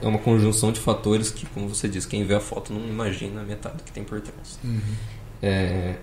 [0.00, 3.40] é uma conjunção de fatores que, como você disse, quem vê a foto não imagina
[3.40, 4.58] a metade que tem por trás.
[5.40, 5.96] É,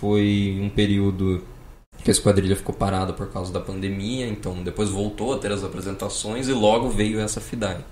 [0.00, 1.44] foi um período
[2.02, 5.62] que a esquadrilha ficou parada por causa da pandemia, então depois voltou a ter as
[5.62, 7.84] apresentações e logo veio essa FIDAI.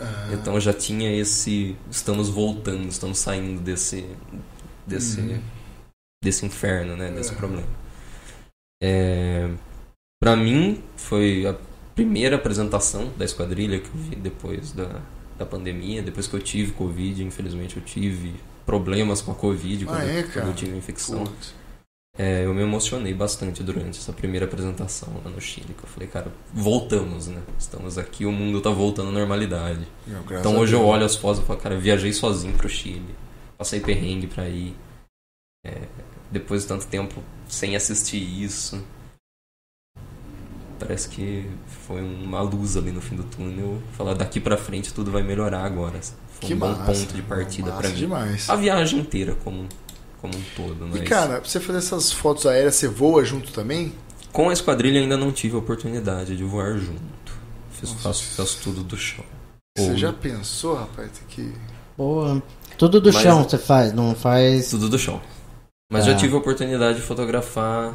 [0.00, 1.76] Ah, Então já tinha esse.
[1.90, 4.06] Estamos voltando, estamos saindo desse.
[4.86, 5.20] desse
[6.24, 7.10] desse inferno, né?
[7.10, 7.66] Desse problema.
[8.82, 9.48] É,
[10.22, 11.56] para mim, foi a
[11.94, 15.00] primeira apresentação da esquadrilha que eu vi depois da,
[15.36, 19.98] da pandemia, depois que eu tive Covid, infelizmente eu tive problemas com a Covid quando,
[19.98, 21.24] Ah, é, quando eu tive infecção.
[22.16, 25.72] É, eu me emocionei bastante durante essa primeira apresentação lá no Chile.
[25.72, 27.40] Que eu falei, cara, voltamos, né?
[27.56, 29.86] Estamos aqui, o mundo tá voltando à normalidade.
[30.04, 33.14] Meu, Então hoje eu olho as fotos e falo, cara, viajei sozinho pro Chile.
[33.56, 34.74] Passei perrengue pra ir.
[35.64, 35.82] É,
[36.30, 38.82] depois de tanto tempo sem assistir isso.
[40.78, 41.50] Parece que
[41.86, 43.82] foi uma luz ali no fim do túnel.
[43.96, 45.98] Falar daqui pra frente tudo vai melhorar agora.
[46.00, 46.84] Foi Que um bom massa.
[46.92, 47.94] ponto de partida pra mim.
[47.96, 48.48] demais.
[48.48, 49.66] A viagem inteira como,
[50.20, 53.52] como um todo, E mas cara, pra você fazer essas fotos aéreas, você voa junto
[53.52, 53.92] também?
[54.30, 57.32] com a esquadrilha ainda não tive a oportunidade de voar junto.
[57.72, 58.02] Fiz, Nossa.
[58.02, 59.24] faço, faço tudo do chão.
[59.76, 61.10] Você Ou- já pensou, rapaz?
[61.28, 61.52] Que.
[61.96, 62.40] Boa.
[62.76, 64.70] Tudo do Mas- chão você faz, não faz.
[64.70, 65.20] Tudo do chão.
[65.90, 66.12] Mas Tá.
[66.12, 67.94] já tive a oportunidade de fotografar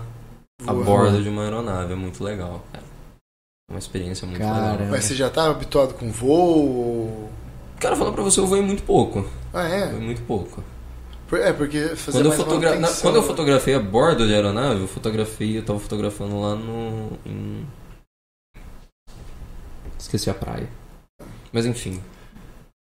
[0.66, 1.94] a bordo de uma aeronave.
[1.94, 2.84] É muito legal, cara.
[3.70, 4.72] É uma experiência muito Caramba.
[4.74, 4.88] legal.
[4.90, 7.30] Mas você já tá habituado com voo?
[7.80, 9.26] Cara, falar pra você, eu voei muito pouco.
[9.54, 9.90] Ah, é?
[9.90, 10.64] Foi muito pouco.
[11.34, 12.76] É, porque fazer Quando eu, fotogra...
[12.80, 17.18] na- quando eu fotografei a bordo de aeronave, eu fotografei, eu tava fotografando lá no.
[17.26, 17.66] Em...
[19.98, 20.70] Esqueci a praia.
[21.52, 22.02] Mas enfim.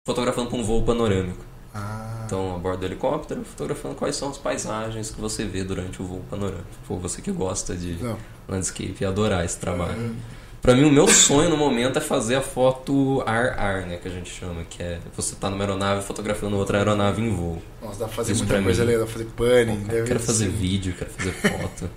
[0.06, 1.44] Fotografando com um voo panorâmico.
[1.74, 6.02] Ah, Então, a bordo do helicóptero, fotografando quais são as paisagens que você vê durante
[6.02, 6.64] o voo panorâmico.
[6.86, 8.16] Pô, você que gosta de não.
[8.48, 10.14] landscape e adorar esse trabalho.
[10.60, 14.10] Pra mim, o meu sonho no momento é fazer a foto ar-ar, né, que a
[14.10, 17.60] gente chama, que é você tá numa aeronave fotografando outra aeronave em voo.
[17.82, 19.24] Nossa, dá pra fazer Isso muita pra coisa legal, dá pra fazer.
[19.34, 21.90] Pô, deve quero fazer ser- vídeo, quero fazer foto.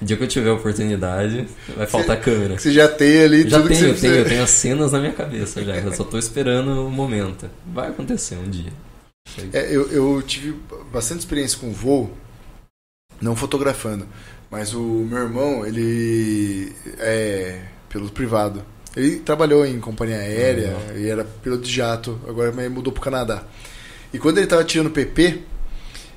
[0.00, 2.58] O dia que eu tiver a oportunidade, vai faltar câmera.
[2.58, 4.92] Você já tem ali Já tudo tenho, que eu você tenho, eu tenho as cenas
[4.92, 7.50] na minha cabeça já, eu só tô esperando o momento.
[7.66, 8.72] Vai acontecer um dia.
[9.52, 10.56] É, eu, eu tive
[10.92, 12.10] bastante experiência com voo,
[13.20, 14.06] não fotografando,
[14.50, 18.62] mas o meu irmão, ele é piloto privado.
[18.96, 20.96] Ele trabalhou em companhia aérea Legal.
[20.96, 23.44] e era piloto de jato, agora mudou pro Canadá.
[24.12, 25.42] E quando ele tava tirando PP,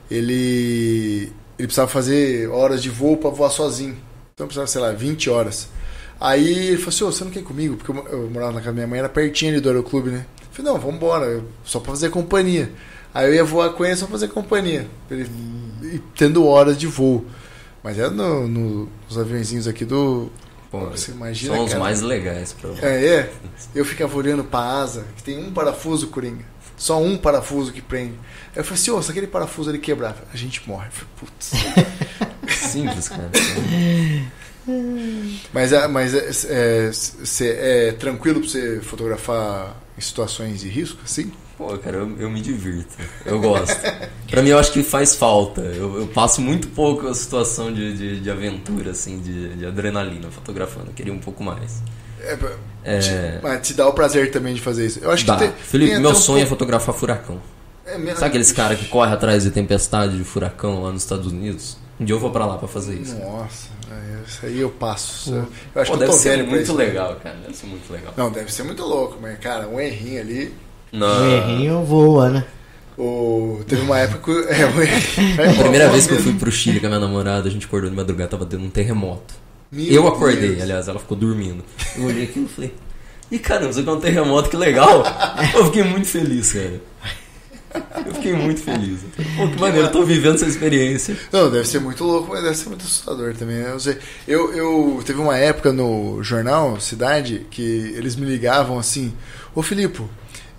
[0.10, 3.98] ele ele precisava fazer horas de voo para voar sozinho.
[4.34, 5.67] Então precisava, sei lá, 20 horas.
[6.17, 7.76] Aí ele falou assim, "Ô, você não quer ir comigo?
[7.76, 10.26] Porque eu, eu morava na casa da minha mãe, era pertinho ali do aeroclube, né?
[10.41, 12.72] Eu falei, não, vamos embora, só pra fazer companhia.
[13.13, 14.88] Aí eu ia voar com ele só fazer companhia.
[15.10, 15.30] Ele,
[15.84, 17.26] e tendo horas de voo.
[17.84, 20.30] Mas era no, no- nos aviãozinhos aqui do.
[20.69, 21.84] Pô, Você imagina, são os cara.
[21.84, 23.32] mais legais pra É, é.
[23.74, 26.43] Eu ficava olhando pra asa, que tem um parafuso, Coringa.
[26.78, 28.13] Só um parafuso que prende.
[28.54, 30.88] Aí eu falei assim, ô, se aquele parafuso ele quebrar, a gente morre.
[30.88, 31.52] Eu falei, putz.
[32.72, 33.30] Simples, cara.
[35.52, 36.30] Mas, é, mas é,
[36.88, 41.32] é, cê- é tranquilo pra você fotografar em situações de risco, assim?
[41.60, 42.95] Pô, cara, eu, eu me divirto.
[43.26, 43.76] Eu gosto.
[44.32, 45.60] pra mim, eu acho que faz falta.
[45.62, 50.32] Eu, eu passo muito pouco a situação de, de, de aventura, assim, de, de adrenalina
[50.32, 50.88] fotografando.
[50.88, 51.84] Eu queria um pouco mais.
[52.22, 52.38] É,
[52.84, 53.00] É.
[53.00, 55.00] te- mas te dá o prazer também de fazer isso.
[55.02, 55.36] Eu acho Dá.
[55.36, 57.41] que tem, Felipe, tem meu um sonho é fotografar furacão.
[57.86, 61.28] é mesmo- Sabe aqueles caras que correm atrás de tempestade de furacão lá nos Estados
[61.28, 61.78] Unidos?
[62.00, 63.17] Um dia eu vou pra lá pra fazer isso.
[63.19, 63.67] Nossa,
[64.26, 65.34] isso aí eu passo.
[65.76, 67.36] Eu acho Pô, que deve ser muito legal, cara.
[67.36, 68.13] Deve ser muito legal.
[68.15, 70.54] Não, deve ser muito louco, mas, cara, um errinho ali.
[70.91, 71.21] Não.
[71.23, 72.45] Um errinho voa, né?
[72.97, 73.62] O...
[73.67, 74.54] Teve uma época que.
[74.54, 75.52] É, um errinho.
[75.52, 77.89] A primeira vez que eu fui pro Chile com a minha namorada, a gente acordou
[77.89, 79.34] de madrugada, tava dando um terremoto.
[79.71, 80.62] Meu eu acordei, Deus.
[80.63, 81.63] aliás, ela ficou dormindo.
[81.95, 82.73] Eu olhei aquilo e falei,
[83.32, 85.04] e caramba, aqui é um terremoto, que legal.
[85.54, 86.82] Eu fiquei muito feliz, cara.
[88.04, 89.02] Eu fiquei muito feliz.
[89.38, 91.15] Pô, que maneiro, eu tô vivendo essa experiência.
[91.32, 93.58] Não, deve ser muito louco, mas deve ser muito assustador também.
[93.58, 93.71] né?
[93.71, 93.97] Eu, sei.
[94.28, 99.13] eu, eu teve uma época no jornal Cidade que eles me ligavam assim:
[99.54, 100.02] Ô Filipe,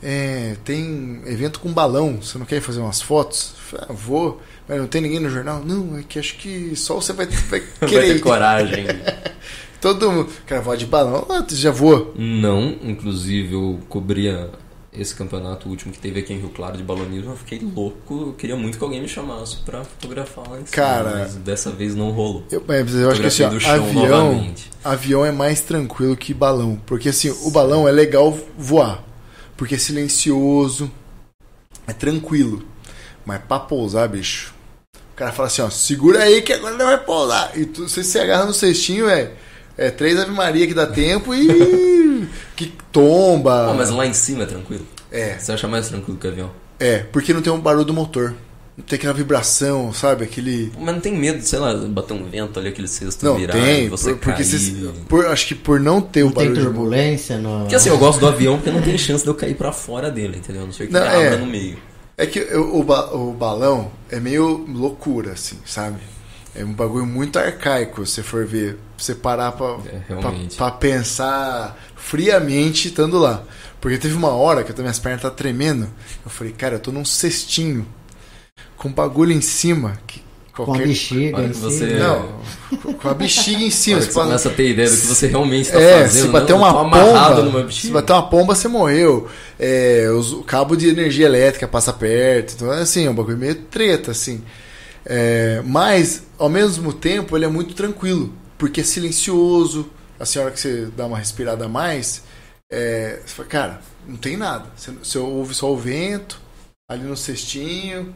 [0.02, 3.54] é, tem evento com balão, você não quer fazer umas fotos?
[3.78, 5.62] Ah, vou, mas não tem ninguém no jornal?
[5.64, 8.20] Não, é que acho que só você vai, vai Vai querer ter ir.
[8.20, 8.86] coragem.
[9.80, 10.30] Todo mundo.
[10.46, 12.12] Cara, voar de balão, ah, já voa.
[12.14, 14.50] Não, inclusive eu cobria
[14.92, 18.32] esse campeonato último que teve aqui em Rio Claro de balonismo, eu fiquei louco, eu
[18.32, 21.10] queria muito que alguém me chamasse pra fotografar lá em cima, Cara.
[21.20, 22.42] mas dessa vez não rolou.
[22.50, 24.68] Eu, mas eu acho que assim, ó, avião, novamente.
[24.84, 26.78] avião é mais tranquilo que balão.
[26.86, 29.04] Porque assim, o balão é legal voar.
[29.60, 30.90] Porque é silencioso,
[31.86, 32.64] é tranquilo.
[33.26, 34.54] Mas pra pousar, bicho.
[35.12, 37.52] O cara fala assim, ó, segura aí que agora ele vai pousar.
[37.54, 39.32] E tu, você se agarra no cestinho, é,
[39.76, 42.26] é três Ave Maria que dá tempo e.
[42.56, 43.66] que tomba.
[43.68, 44.86] Pô, mas lá em cima é tranquilo?
[45.12, 46.50] É, Você acha mais tranquilo que avião?
[46.78, 48.34] é, porque não tem um barulho do motor.
[48.80, 50.24] Não tem aquela vibração, sabe?
[50.24, 50.72] Aquele.
[50.78, 53.84] Mas não tem medo, sei lá, bater um vento ali, aquele cesto Não, virar tem.
[53.84, 54.44] e você por- porque cair.
[54.58, 56.60] se- por- acho que por não ter o Não tem barulho.
[56.60, 57.60] de- turbulência no.
[57.60, 60.10] Porque assim, eu gosto do avião porque não tem chance de eu cair pra fora
[60.10, 60.64] dele, entendeu?
[60.64, 61.36] Não ser que Não, abra é.
[61.36, 61.76] no meio.
[62.16, 65.98] É que o, o, ba- o balão é meio loucura, assim, sabe?
[66.54, 68.76] É um bagulho muito arcaico, se você for ver.
[68.98, 73.42] Você parar pra, É, pra, pra pensar friamente estando lá.
[73.80, 75.88] Porque teve uma hora que eu, minhas pernas tá tremendo.
[76.24, 77.86] Eu falei, cara, eu tô num cestinho
[78.80, 79.98] com bagulho em cima.
[80.06, 80.22] Que
[80.56, 80.86] Com a qualquer...
[80.88, 81.70] bexiga em que cima.
[81.70, 82.28] você- Não,
[82.98, 84.00] com- a bexiga em cima.
[84.00, 86.22] Você você começa a ter ideia do que você realmente está é, fazendo.
[86.24, 89.28] se bater não, uma pomba, se bater uma pomba, você morreu.
[89.58, 92.54] É, os- o cabo de energia elétrica passa perto.
[92.54, 94.42] Então, é assim, é um bagulho meio treta, assim.
[95.04, 99.88] É, mas, ao mesmo tempo, ele é muito tranquilo, porque é silencioso.
[100.18, 102.22] A senhora que você dá uma respirada a mais,
[102.70, 104.66] é, você fala, cara, não tem nada.
[104.76, 106.38] Você, você ouve só o vento,
[106.88, 108.14] ali no cestinho,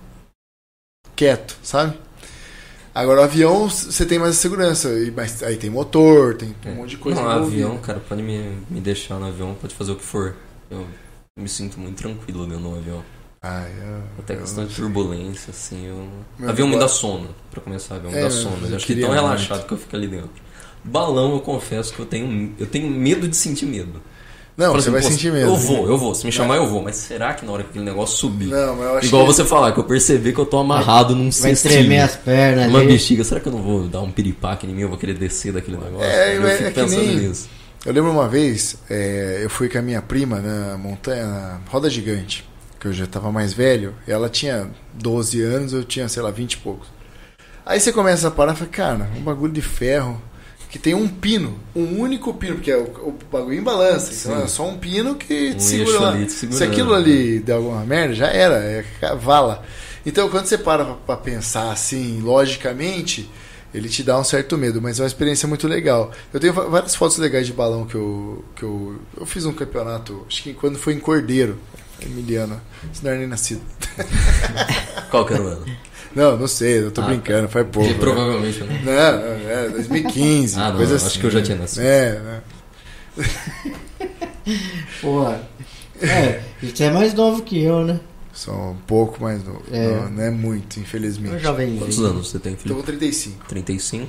[1.14, 1.98] quieto, sabe?
[2.94, 4.88] Agora, o avião, você tem mais a segurança.
[4.90, 8.56] e- Mas aí tem motor, tem um monte de coisa Não, avião, cara, pode me,
[8.70, 10.36] me deixar no avião, pode fazer o que for.
[10.70, 10.86] Eu
[11.36, 13.02] me sinto muito tranquilo dentro do avião.
[13.42, 15.86] Ai, eu- Até eu questão de turbulência, assim.
[15.86, 16.08] Eu...
[16.38, 18.66] Meu avião me pai- dá sono, pra começar, avião me É, dá mas sono.
[18.66, 19.20] eu Eu acho que tão muito.
[19.22, 20.30] relaxado que eu fico ali dentro.
[20.84, 24.00] Balão, eu confesso que eu tenho, eu tenho medo de sentir medo.
[24.56, 25.46] Não, Fala você assim, vai sentir medo.
[25.48, 26.14] Eu vou, eu vou.
[26.14, 26.80] Se me chamar, eu vou.
[26.80, 28.46] Mas será que na hora que aquele negócio subir?
[28.46, 29.32] Não, mas eu acho Igual que...
[29.32, 31.74] você falar, que eu percebi que eu tô amarrado num Vai cestinho.
[31.74, 32.88] tremer as pernas Uma ali.
[32.88, 34.82] bexiga, será que eu não vou dar um piripaque em mim?
[34.82, 36.04] Eu vou querer descer daquele negócio?
[36.04, 37.48] É, eu é- fico é pensando nem- nisso.
[37.84, 41.90] Eu lembro uma vez, é, eu fui com a minha prima na montanha, na roda
[41.90, 46.22] gigante, que eu já tava mais velho, e ela tinha 12 anos, eu tinha, sei
[46.22, 46.86] lá, 20 e poucos.
[47.66, 50.20] Aí você começa a parar e fala, cara, um bagulho de ferro,
[50.74, 54.42] que tem um pino, um único pino, porque é o, o bagulho em balança, então
[54.42, 57.84] é só um pino que Um te segura ali te Se aquilo ali der alguma
[57.84, 59.62] merda, já era, é cavala.
[60.04, 63.30] Então quando você para pra, pra pensar assim, logicamente,
[63.72, 66.10] ele te dá um certo medo, mas é uma experiência muito legal.
[66.32, 70.26] Eu tenho várias fotos legais de balão que eu, que eu, eu fiz um campeonato,
[70.26, 71.56] acho que quando foi em Cordeiro,
[72.02, 72.60] Emiliano,
[72.92, 73.62] se não era nem nascido.
[75.08, 75.66] Qual que era o ano?
[76.14, 77.88] Não, não sei, eu tô Ah, brincando, faz pouco.
[77.88, 78.00] Que né?
[78.00, 78.92] provavelmente eu não.
[78.92, 81.06] É 2015, Ah, não, coisa assim.
[81.06, 81.82] acho que eu já tinha nascido.
[81.82, 82.40] É, né?
[85.00, 85.26] Pô.
[86.00, 88.00] É, você é mais novo que eu, né?
[88.32, 89.62] Só um pouco mais novo.
[89.70, 89.86] É.
[89.94, 91.38] Não, não é muito, Eu infelizmente.
[91.42, 91.76] jovem.
[91.78, 92.80] Quantos anos você tem, Tô Felipe?
[92.80, 93.44] com 35.
[93.46, 94.08] 35?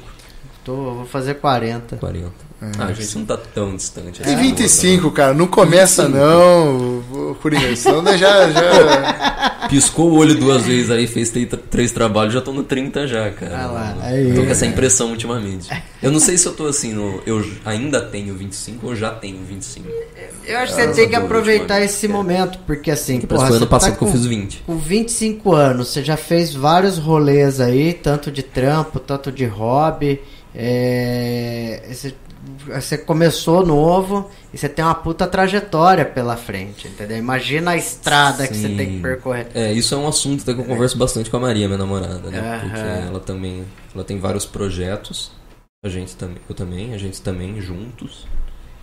[0.66, 1.98] Tô, vou fazer 40.
[1.98, 2.32] 40.
[2.60, 4.22] É, ah, a gente não tá tão distante.
[4.22, 6.26] E assim, 25, cara, não começa 25.
[6.26, 9.52] não, Coringa, senão já, já...
[9.70, 13.32] Piscou o olho duas vezes aí, fez três, três trabalhos, já tô no 30 já,
[13.32, 13.64] cara.
[13.64, 14.34] Ah lá, aí.
[14.34, 15.70] Tô com essa impressão ultimamente.
[16.02, 19.44] Eu não sei se eu tô assim, no, eu ainda tenho 25 ou já tenho
[19.44, 19.88] 25.
[20.46, 23.54] Eu acho que Ah, você tem que aproveitar esse momento, porque assim, Que porra, parece
[23.54, 24.64] que foi ano você passado tá que eu com, fiz 20.
[24.66, 30.22] com 25 anos, você já fez vários rolês aí, tanto de trampo, tanto de hobby.
[30.56, 32.16] É, Você,
[32.66, 37.18] você começou novo e você tem uma puta trajetória pela frente, entendeu?
[37.18, 38.78] Imagina a estrada que você Sim.
[38.78, 39.48] tem que percorrer.
[39.54, 42.40] É, isso é um assunto que eu converso bastante com a Maria, minha namorada, né?
[42.40, 42.60] Aham.
[42.60, 45.32] Porque ela também, ela tem vários projetos,
[45.84, 48.28] a gente também, eu também, a gente também juntos.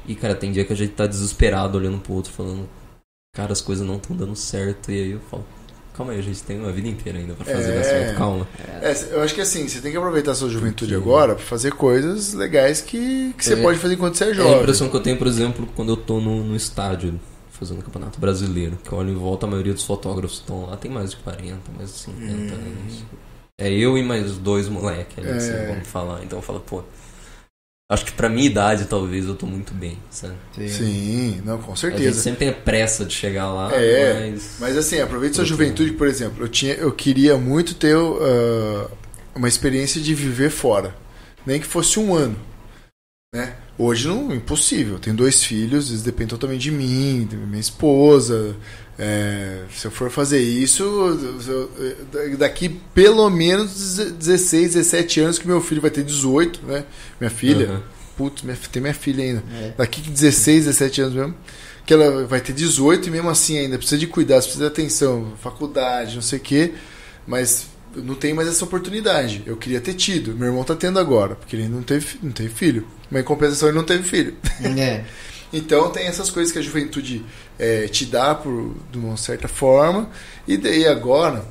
[0.06, 2.68] E cara, tem dia que a gente tá desesperado olhando pro outro falando,
[3.34, 5.44] cara, as coisas não estão dando certo e aí eu falo,
[5.94, 8.14] calma aí, a gente tem uma vida inteira ainda pra fazer É.
[8.16, 8.46] calma.
[8.80, 11.72] É, eu acho que assim, você tem que aproveitar a sua juventude agora pra fazer
[11.72, 13.62] coisas legais que, que você É.
[13.62, 14.60] pode fazer enquanto você é É a jovem.
[14.60, 17.18] impressão que eu tenho, por exemplo, quando eu tô no, no estádio
[17.50, 20.76] fazendo o campeonato brasileiro, que eu olho em volta, a maioria dos fotógrafos estão lá,
[20.76, 23.04] tem mais de 40, mais de 50 anos.
[23.58, 25.36] É eu e mais dois moleques ali, É.
[25.36, 26.24] assim, vamos falar.
[26.24, 26.82] Então eu falo, pô,
[27.92, 30.34] acho que pra minha idade, talvez, eu tô muito bem, sabe?
[30.68, 32.20] Sim, não, com A gente certeza.
[32.20, 34.56] sempre tem a pressa de chegar lá, É, mas...
[34.58, 36.42] Mas assim, aproveite sua juventude, por exemplo.
[36.42, 38.90] Eu, tinha, eu queria muito ter uh,
[39.34, 40.94] uma experiência de viver fora.
[41.46, 42.36] Nem que fosse um ano.
[43.34, 43.54] Né?
[43.82, 44.94] Hoje não, impossível.
[44.94, 48.54] Eu tenho dois filhos, eles dependem totalmente de mim, da minha esposa.
[48.98, 55.60] É, se eu for fazer isso, eu- daqui pelo menos 16, 17 anos que meu
[55.60, 56.84] filho vai ter 18, né?
[57.20, 57.66] Minha filha.
[57.70, 57.82] Aham.
[58.16, 59.42] Putz, minha, tem minha filha ainda.
[59.52, 59.72] É.
[59.76, 61.34] Daqui 16, 17 anos mesmo.
[61.84, 65.32] Que ela vai ter 18 e mesmo assim ainda precisa de cuidado, precisa de atenção,
[65.42, 66.72] faculdade, não sei o quê.
[67.26, 69.42] Mas eu não tem mais essa oportunidade.
[69.46, 70.34] Eu queria ter tido.
[70.34, 72.86] Meu irmão tá tendo agora, porque ele não teve, não teve filho.
[73.10, 74.34] Mas em compensação ele não teve filho.
[74.78, 75.04] É.
[75.54, 77.22] Então tem essas coisas que a juventude
[77.58, 80.08] é, te dá por, de uma certa forma.
[80.48, 81.44] E daí agora,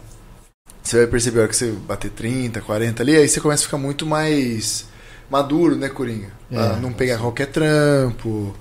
[0.82, 3.66] você vai perceber a hora que você bater 30, 40 ali, aí você começa a
[3.66, 4.86] ficar muito mais
[5.30, 6.30] maduro, né, Coringa?
[6.52, 8.56] É, Ah, não pegar qualquer trampo.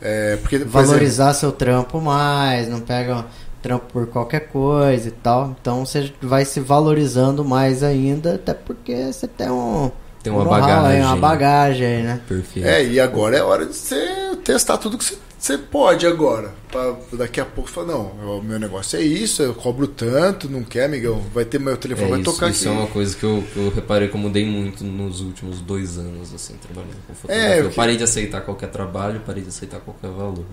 [0.00, 3.26] é, porque, por exemplo, Valorizar seu trampo mais, não pega
[3.66, 5.56] trampo por qualquer coisa e tal.
[5.60, 9.90] Então você vai se valorizando mais ainda, até porque você tem um.
[10.22, 11.02] Tem uma um bagagem.
[11.02, 12.20] uma bagagem né?
[12.26, 12.66] Perfeito.
[12.66, 16.52] É, e agora é hora de você testar tudo que você Você pode agora.
[16.72, 18.06] Pra daqui a pouco falar, não,
[18.38, 21.20] o meu negócio é isso, eu cobro tanto, não quer, amigão.
[21.32, 22.76] Vai ter meu telefone, É, vai isso, tocar isso aqui.
[22.76, 25.96] é uma coisa que eu, que eu reparei que eu mudei muito nos últimos dois
[25.98, 27.54] anos, assim, trabalhando com fotografia.
[27.54, 30.44] É, eu o que- parei de aceitar qualquer trabalho, parei de aceitar qualquer valor.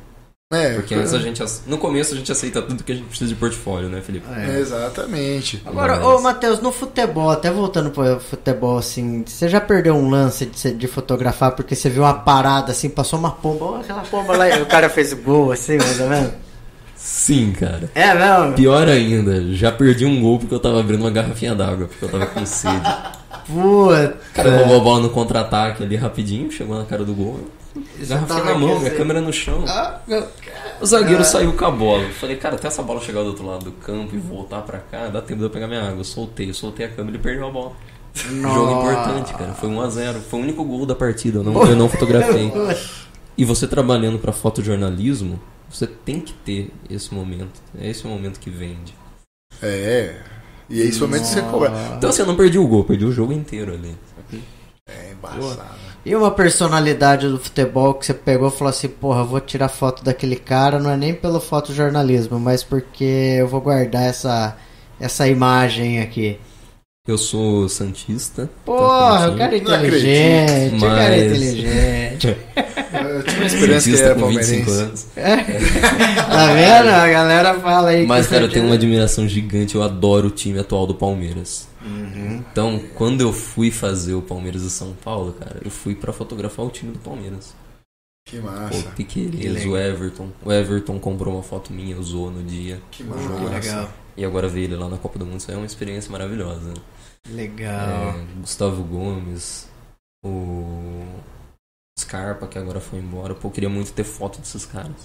[0.53, 3.27] É, Porque antes a gente, no começo a gente aceita tudo que a gente precisa
[3.29, 4.25] de portfólio, né, Felipe?
[4.31, 5.61] É, Exatamente.
[5.65, 10.09] Agora, Mas- ô Matheus, no futebol, até voltando pro futebol, assim, você já perdeu um
[10.09, 14.01] lance de, de fotografar porque você viu uma parada, assim, passou uma pomba, ó, aquela
[14.01, 16.31] pomba lá e o cara fez gol, assim, mais ou menos?
[16.95, 17.89] Sim, cara.
[17.93, 18.53] É mesmo?
[18.53, 22.09] Pior ainda, já perdi um gol porque eu tava abrindo uma garrafinha d'água, porque eu
[22.09, 22.81] tava com sede.
[23.45, 24.17] Puta.
[24.31, 27.39] O cara roubou a bola no contra-ataque ali rapidinho, chegou na cara do gol.
[28.07, 29.63] Garrafinha na mão, minha câmera no chão.
[29.67, 30.27] Ah, meu-
[30.81, 32.03] O zagueiro saiu com a bola.
[32.03, 34.79] Eu Falei, cara, até essa bola chegar do outro lado do campo e voltar pra
[34.79, 35.99] cá, dá tempo de eu pegar minha água.
[35.99, 37.71] Eu soltei, eu soltei a câmera e perdeu a bola.
[38.15, 39.53] Jogo importante, cara.
[39.53, 40.19] Foi 1x0.
[40.21, 41.39] Foi o único gol da partida.
[41.39, 42.51] Eu não, eu não fotografei.
[43.35, 47.59] E você trabalhando pra fotojornalismo, você tem que ter esse momento.
[47.79, 48.93] É esse o momento que vende.
[49.59, 50.17] É.
[50.69, 51.71] E é esse momento que você cobra.
[51.97, 53.95] Então assim, eu não perdi o gol, perdi o jogo inteiro ali.
[54.87, 55.63] É embaçado.
[56.05, 59.69] E uma personalidade do futebol que você pegou e falou assim, porra, eu vou tirar
[59.69, 64.57] foto daquele cara, não é nem pelo fotojornalismo, mas porque eu vou guardar essa,
[64.99, 66.37] essa imagem aqui.
[67.07, 68.49] Eu sou santista.
[68.65, 72.37] Porra, o tá cara é inteligente, o cara é Mas- inteligente.
[72.93, 74.81] Eu tinha uma esperança que Santista era com 25 palmeirense.
[74.81, 75.07] anos.
[75.13, 76.89] Tá vendo?
[76.89, 79.75] A galera fala aí Mas, que cara, eu tenho uma admiração gigante.
[79.75, 81.67] Eu adoro o time atual do Palmeiras.
[82.51, 86.65] Então, quando eu fui fazer o Palmeiras e São Paulo, cara, eu fui pra fotografar
[86.65, 87.53] o time do Palmeiras.
[88.25, 88.89] Que Pô, massa.
[88.95, 90.29] Piqueires, o Everton.
[90.45, 92.79] O Everton comprou uma foto minha, usou no dia.
[92.89, 93.27] Que massa.
[93.49, 93.89] legal.
[94.15, 95.39] E agora ver ele lá na Copa do Mundo.
[95.39, 96.73] Isso é uma experiência maravilhosa.
[97.29, 98.15] Legal.
[98.15, 99.67] É, Gustavo Gomes,
[100.25, 101.03] o
[101.99, 103.33] Scarpa, que agora foi embora.
[103.35, 104.95] Pô, eu queria muito ter foto desses caras.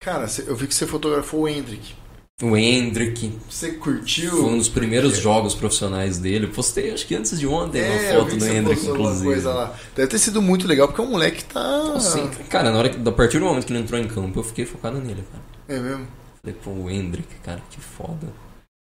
[0.00, 1.94] Cara, eu vi que você fotografou o Hendrick.
[2.40, 4.30] O Hendrick, Você curtiu?
[4.30, 6.46] foi um dos primeiros jogos profissionais dele.
[6.46, 9.24] Postei, acho que antes de ontem, É, uma foto do Hendrick, inclusive.
[9.24, 9.76] coisa lá.
[9.96, 11.94] Deve ter sido muito legal, porque o moleque tá.
[11.96, 14.44] Assim, cara, na hora que, a partir do momento que ele entrou em campo, eu
[14.44, 15.42] fiquei focado nele, cara.
[15.66, 16.06] É mesmo?
[16.40, 18.28] Falei, pô, o Hendrick, cara, que foda.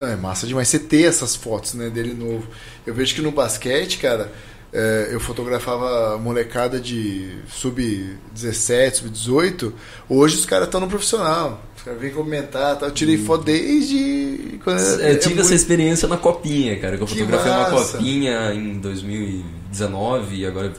[0.04, 2.48] É massa demais você ter essas fotos né, dele novo.
[2.86, 4.32] Eu vejo que no basquete, cara,
[4.74, 9.72] é, eu fotografava molecada de sub-17, sub-18.
[10.08, 11.64] Hoje os caras estão no profissional.
[11.78, 12.78] Os caras vêm comentar.
[12.78, 12.88] Tá?
[12.88, 14.60] Eu tirei foto desde.
[14.64, 16.98] Quando É, Eu tive muito- essa experiência na copinha, cara.
[16.98, 20.74] Que eu Que fotografei uma copinha em 2019 e agora.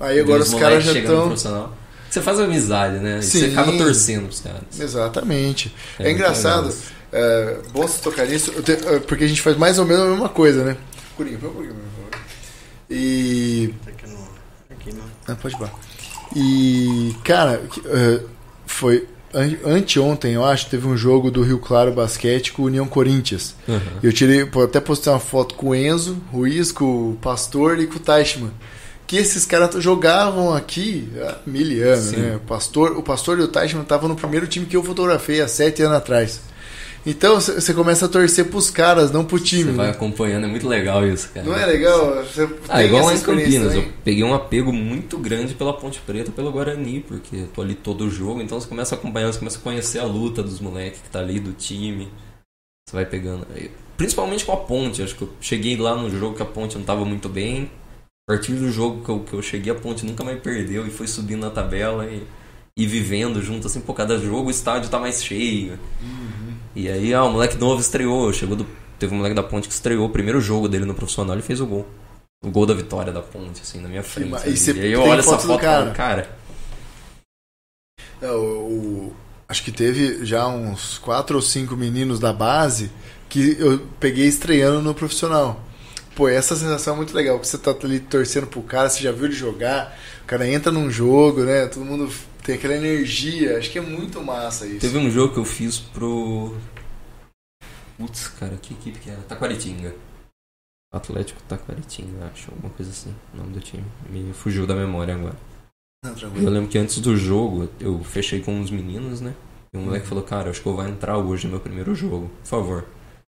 [0.00, 1.34] Aí agora os caras já estão.
[2.10, 3.18] Você faz amizade, né?
[3.18, 3.40] E Sim.
[3.40, 4.60] Você acaba torcendo pros caras.
[4.78, 5.74] Exatamente.
[5.98, 6.72] É, É muito engraçado.
[7.12, 10.04] É, bom você tocar nisso, eu te- é, porque a gente faz mais ou menos
[10.04, 10.76] a mesma coisa, né?
[11.16, 11.70] Curinho, põe
[12.90, 14.34] um pouquinho, por favor.
[15.20, 15.24] E.
[15.26, 15.70] Ah, pode ir
[16.36, 18.20] E, cara, é,
[18.66, 22.86] foi an- anteontem, eu acho, teve um jogo do Rio Claro Basquete com o União
[22.86, 23.54] Corinthians.
[23.66, 23.80] Uhum.
[24.02, 27.96] Eu tirei, até postei uma foto com o Enzo, Ruiz, com o Pastor e com
[27.96, 28.50] o Teichmann.
[29.06, 32.16] Que esses caras jogavam aqui há mil anos, Sim.
[32.16, 32.36] né?
[32.36, 35.48] O Pastor, o Pastor e o Teichmann estavam no primeiro time que eu fotografei há
[35.48, 36.40] sete anos atrás.
[37.06, 39.64] Então você começa a torcer pros caras, não pro time.
[39.64, 39.92] Você vai né?
[39.92, 41.46] acompanhando, é muito legal isso, cara.
[41.46, 42.24] Não é legal?
[42.24, 46.32] Você Ah, igual lá em Campinas, eu peguei um apego muito grande pela Ponte Preta,
[46.32, 49.38] pelo Guarani, porque eu tô ali todo o jogo, então você começa a acompanhar, você
[49.38, 52.08] começa a conhecer a luta dos moleques que tá ali, do time.
[52.88, 53.46] Você vai pegando.
[53.96, 56.84] Principalmente com a Ponte, acho que eu cheguei lá no jogo que a Ponte não
[56.84, 57.70] tava muito bem.
[58.26, 60.90] A partir do jogo que eu, que eu cheguei, a Ponte nunca mais perdeu e
[60.90, 62.26] foi subindo na tabela e,
[62.74, 65.78] e vivendo junto, assim, por cada jogo o estádio tá mais cheio.
[66.74, 68.66] E aí, ah, o moleque novo estreou, chegou do.
[68.98, 71.60] Teve um moleque da Ponte que estreou o primeiro jogo dele no profissional e fez
[71.60, 71.86] o gol.
[72.44, 74.30] O gol da vitória da Ponte, assim, na minha frente.
[74.46, 75.84] e E aí eu olho essa foto do cara?
[75.84, 76.36] falo, cara,
[78.20, 78.38] É, o-
[79.10, 79.16] o-
[79.48, 82.90] acho que teve já uns quatro ou cinco meninos da base
[83.28, 85.60] que eu peguei estreando no profissional.
[86.14, 89.10] Pô, essa sensação é muito legal, que você tá ali torcendo pro cara, você já
[89.12, 91.66] viu ele jogar, o cara entra num jogo, né?
[91.66, 92.08] Todo mundo
[92.44, 93.58] tem aquela energia.
[93.58, 94.80] Acho que é muito massa isso.
[94.80, 96.54] teve um jogo que eu fiz pro.
[97.96, 99.22] Putz, cara, que equipe que era?
[99.22, 99.94] Taquaritinga.
[100.92, 103.84] Atlético Taquaritinga, acho, alguma coisa assim, o nome do time.
[104.08, 105.36] Me fugiu da memória agora.
[106.04, 109.34] Não, Eu lembro que antes do jogo eu fechei com uns meninos, né?
[109.72, 112.30] E o moleque falou, cara, acho que eu vou entrar hoje no meu primeiro jogo.
[112.42, 112.86] Por favor,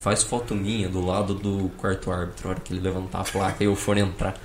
[0.03, 3.63] faz foto minha do lado do quarto árbitro, na hora que ele levantar a placa
[3.63, 4.39] e eu for entrar.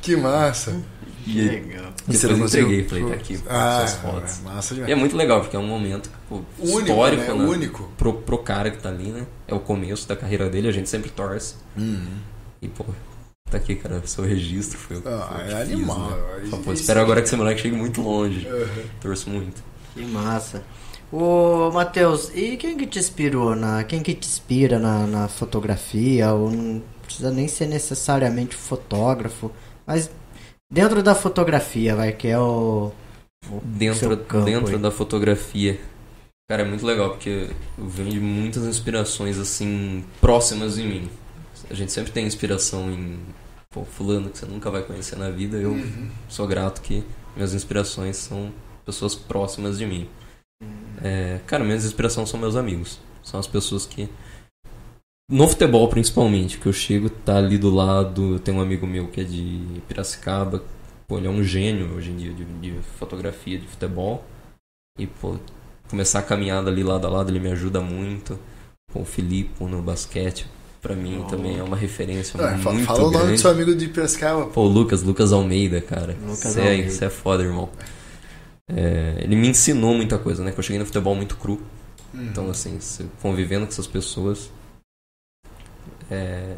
[0.00, 0.80] Que massa.
[1.26, 1.92] E aí, Legal.
[1.96, 4.38] depois Você não eu conseguiu- entreguei, falei, tá aqui, Ah, essas fotos.
[4.40, 7.34] é massa E é muito legal, porque é um momento pô, Único, histórico, né?
[7.38, 7.44] né?
[7.48, 7.88] Único.
[7.96, 9.26] Pro, pro cara que tá ali, né?
[9.48, 11.54] É o começo da carreira dele, a gente sempre torce.
[11.76, 12.04] Uhum.
[12.60, 12.84] E, pô,
[13.50, 16.10] tá aqui, cara, seu registro foi o que Ah, foi o que é fiz, animal.
[16.10, 16.16] né?
[16.50, 18.46] Só, pô, espero agora que esse moleque chegue muito longe.
[18.46, 18.84] Uhum.
[19.00, 19.62] Torço muito.
[19.94, 20.62] Que massa.
[21.12, 23.84] Ô, Matheus, e quem que te inspirou na.
[23.84, 26.32] Quem que te inspira na, na fotografia?
[26.32, 29.50] Ou não precisa nem ser necessariamente fotógrafo,
[29.86, 30.10] mas
[30.74, 32.90] dentro da fotografia, vai, que é o.
[33.48, 34.82] o Dentro, seu campo dentro aí.
[34.82, 35.80] da fotografia.
[36.50, 37.48] Cara, é muito legal porque
[37.78, 41.08] eu venho de muitas inspirações assim próximas de mim.
[41.70, 43.18] A gente sempre tem inspiração em
[43.70, 45.56] pô, fulano que você nunca vai conhecer na vida.
[45.56, 45.74] Eu
[46.28, 47.02] sou grato que
[47.34, 48.52] minhas inspirações são
[48.84, 50.06] pessoas próximas de mim.
[51.02, 53.00] É, cara, minhas inspirações são meus amigos.
[53.22, 54.08] São as pessoas que
[55.30, 59.20] no futebol principalmente, que eu chego, tá ali do lado, tem um amigo meu que
[59.20, 60.62] é de Piracicaba,
[61.08, 64.24] pô, ele é um gênio hoje em dia de, de fotografia, de futebol.
[64.98, 65.36] E, pô,
[65.88, 68.38] começar a caminhada ali lado a lado, ele me ajuda muito.
[68.92, 70.46] Pô, o Filipe no basquete,
[70.80, 73.32] pra mim também é uma referência fa- muito fala o nome grande.
[73.32, 74.46] do seu amigo de Piracicaba.
[74.46, 76.16] Pô, o Lucas, Lucas Almeida, cara.
[76.22, 76.90] Lucas Você é, Almeida.
[76.90, 77.70] cê é foda, irmão.
[78.70, 80.52] É, ele me ensinou muita coisa, né?
[80.52, 81.60] Que eu cheguei no futebol muito cru.
[82.12, 82.22] Uhum.
[82.30, 82.78] Então, assim,
[83.20, 84.48] convivendo com essas pessoas,
[86.10, 86.56] é,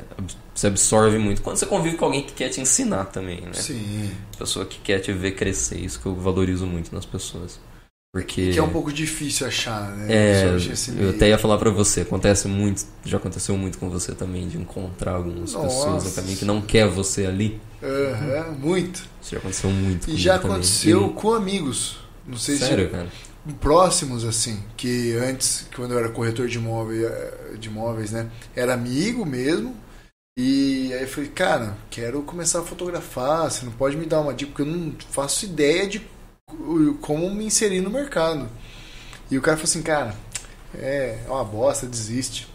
[0.55, 1.43] você absorve muito.
[1.43, 3.53] Quando você convive com alguém que quer te ensinar também, né?
[3.55, 4.11] Sim.
[4.39, 7.59] Pessoa que quer te ver crescer, isso que eu valorizo muito nas pessoas.
[8.13, 8.53] Porque.
[8.53, 10.07] Que é um pouco difícil achar, né?
[10.09, 14.15] É, esse eu até ia falar pra você, acontece muito, já aconteceu muito com você
[14.15, 15.67] também, de encontrar algumas Nossa.
[15.67, 17.61] pessoas no caminho que não quer você ali.
[17.83, 19.07] Aham, muito.
[19.21, 20.11] Isso já aconteceu muito.
[20.11, 20.57] E já também.
[20.57, 21.99] aconteceu E- com amigos.
[22.27, 23.07] Não sei Sério, se cara?
[23.55, 27.11] Próximos assim, que antes, quando eu era corretor de imóveis,
[27.59, 29.77] de imóveis, né, era amigo mesmo.
[30.39, 34.35] E aí eu falei, cara, quero começar a fotografar, você não pode me dar uma
[34.35, 36.01] dica, porque eu não faço ideia de
[36.47, 38.49] co- como me inserir no mercado.
[39.31, 40.15] E o cara falou assim, cara,
[40.75, 42.49] é uma bosta, desiste.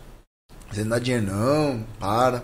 [0.72, 2.44] Você não dá dinheiro não, para.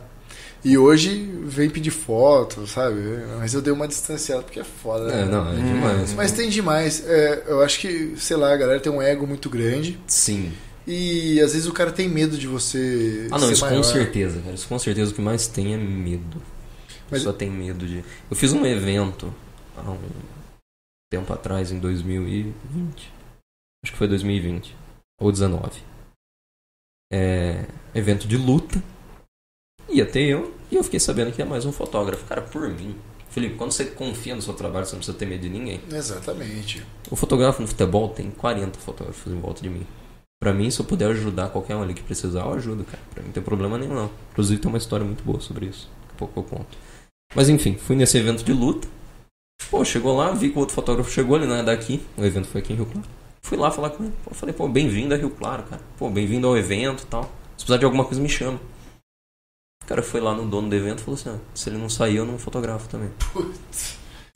[0.63, 2.99] E hoje vem pedir foto, sabe?
[3.39, 5.21] Mas eu dei uma distanciada porque é foda, né?
[5.21, 6.13] É, não, é demais.
[6.13, 7.05] Mas tem demais.
[7.07, 9.97] É, eu acho que, sei lá, a galera tem um ego muito grande.
[10.07, 10.51] Sim.
[10.85, 13.27] E às vezes o cara tem medo de você.
[13.31, 13.77] Ah, não, isso maior.
[13.77, 14.55] com certeza, cara.
[14.55, 16.41] Isso com certeza o que mais tem é medo.
[17.11, 18.03] Mas- Só tem medo de.
[18.29, 19.33] Eu fiz um evento
[19.77, 19.97] há um
[21.11, 23.11] tempo atrás, em 2020.
[23.83, 24.75] Acho que foi 2020.
[25.21, 25.81] Ou 19.
[27.11, 27.65] É.
[27.93, 28.81] Evento de luta.
[29.89, 30.53] Ia ter eu.
[30.71, 32.25] E eu fiquei sabendo que ia mais um fotógrafo.
[32.25, 32.95] Cara, por mim.
[33.29, 35.79] Felipe, quando você confia no seu trabalho, você não precisa ter medo de ninguém.
[35.91, 36.83] Exatamente.
[37.09, 39.85] O fotógrafo no futebol tem 40 fotógrafos em volta de mim.
[40.39, 43.01] Pra mim, se eu puder ajudar qualquer um ali que precisar, eu ajudo, cara.
[43.11, 44.09] Pra mim não tem problema nenhum, não.
[44.31, 45.89] Inclusive, tem uma história muito boa sobre isso.
[46.01, 46.77] Daqui a pouco eu conto.
[47.35, 48.87] Mas enfim, fui nesse evento de luta.
[49.69, 52.01] Pô, chegou lá, vi que o outro fotógrafo chegou, ele não é daqui.
[52.15, 53.07] O evento foi aqui em Rio Claro.
[53.41, 54.13] Fui lá falar com ele.
[54.23, 55.81] Pô, falei, pô, bem-vindo a Rio Claro, cara.
[55.97, 57.23] Pô, bem-vindo ao evento e tal.
[57.57, 58.59] Se precisar de alguma coisa, me chama.
[59.87, 61.87] O cara foi lá no dono do evento e falou assim: ah, se ele não
[61.87, 63.09] sair, eu não fotografo também.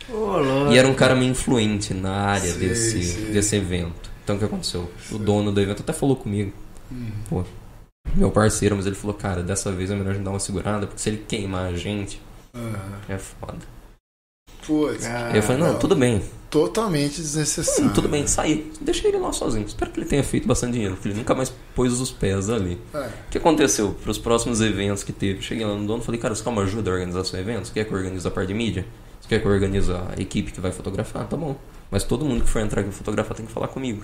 [0.10, 0.72] Louco.
[0.72, 3.26] E era um cara meio influente na área Sei, desse, sei.
[3.26, 4.10] desse evento.
[4.24, 4.90] Então o que aconteceu?
[5.12, 6.54] O dono do evento até falou comigo.
[6.90, 7.10] Hum.
[7.30, 7.44] Pô,
[8.16, 10.88] meu parceiro, mas ele falou, cara, dessa vez é melhor a gente dar uma segurada,
[10.88, 12.22] porque se ele queimar a gente,
[12.56, 13.00] Aham.
[13.10, 13.60] é foda.
[14.66, 15.80] Putz, Ah, Aí eu falei, não, não.
[15.80, 16.22] tudo bem.
[16.50, 17.90] totalmente desnecessário.
[17.90, 18.72] Hum, tudo bem, saí.
[18.82, 19.66] Deixei ele lá sozinho.
[19.66, 22.78] Espero que ele tenha feito bastante dinheiro, porque ele nunca mais pôs os pés ali.
[22.94, 22.98] É.
[22.98, 23.96] O que aconteceu?
[24.02, 26.50] Para os próximos eventos que teve, cheguei lá no dono e falei, cara, você quer
[26.50, 27.68] uma ajuda a organizar seu evento?
[27.68, 28.86] Você quer que eu organize a parte de mídia?
[29.22, 31.26] Você quer que eu organize a equipe que vai fotografar?
[31.28, 31.56] Tá bom.
[31.90, 34.04] Mas todo mundo que for entrar aqui fotografar tem que falar comigo.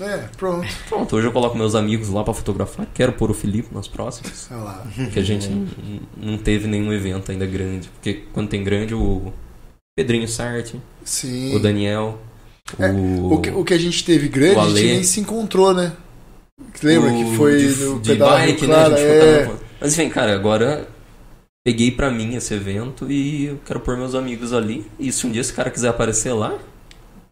[0.00, 0.66] É, pronto.
[0.88, 2.86] Pronto, hoje eu coloco meus amigos lá pra fotografar.
[2.92, 4.46] Quero pôr o Felipe nas próximas.
[4.50, 4.86] Olha lá.
[4.94, 5.48] Porque a gente
[6.16, 7.88] não teve nenhum evento ainda grande.
[7.88, 9.32] Porque quando tem grande, o
[9.96, 11.56] Pedrinho Sarti, Sim.
[11.56, 12.18] o Daniel,
[12.78, 13.32] É, o.
[13.32, 15.92] O que, o que a gente teve grande, a gente nem se encontrou, né?
[16.82, 18.94] Lembra o que foi de, no de pedal bike, Clara?
[18.94, 19.00] né?
[19.00, 19.50] É.
[19.80, 20.86] Mas enfim, cara, agora
[21.64, 24.84] peguei pra mim esse evento e eu quero pôr meus amigos ali.
[24.98, 26.58] E se um dia esse cara quiser aparecer lá,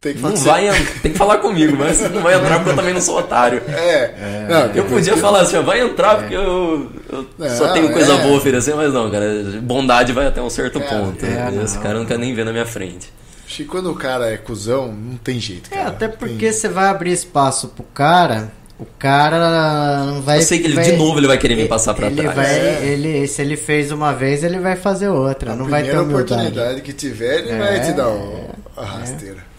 [0.05, 0.45] Tem que não fazer.
[0.51, 3.63] vai, tem que falar comigo, mas não vai entrar porque eu também não sou otário.
[3.69, 4.47] É.
[4.49, 7.91] Não, Eu podia que- falar assim, ó, vai entrar porque eu, eu Não, só tenho
[7.91, 8.19] coisa é.
[8.23, 9.25] boa a oferecer, mas não, cara,
[9.63, 11.25] bondade vai até um certo É, ponto.
[11.25, 13.11] é, Esse cara não quer nem ver na minha frente.
[13.47, 15.89] Acho que quando o cara é cuzão, não tem jeito, É, cara.
[15.89, 20.39] até Tem- porque você vai abrir espaço pro cara, o cara não vai.
[20.39, 22.37] eu sei que ele, vai- de novo ele vai querer me passar pra ele trás.
[22.37, 22.81] Vai, É.
[22.85, 25.53] ele, se ele fez uma vez, ele vai fazer outra.
[25.53, 26.43] A não vai ter primeira humildade.
[26.43, 29.54] oportunidade que tiver, ele É, vai te dar um- a rasteira.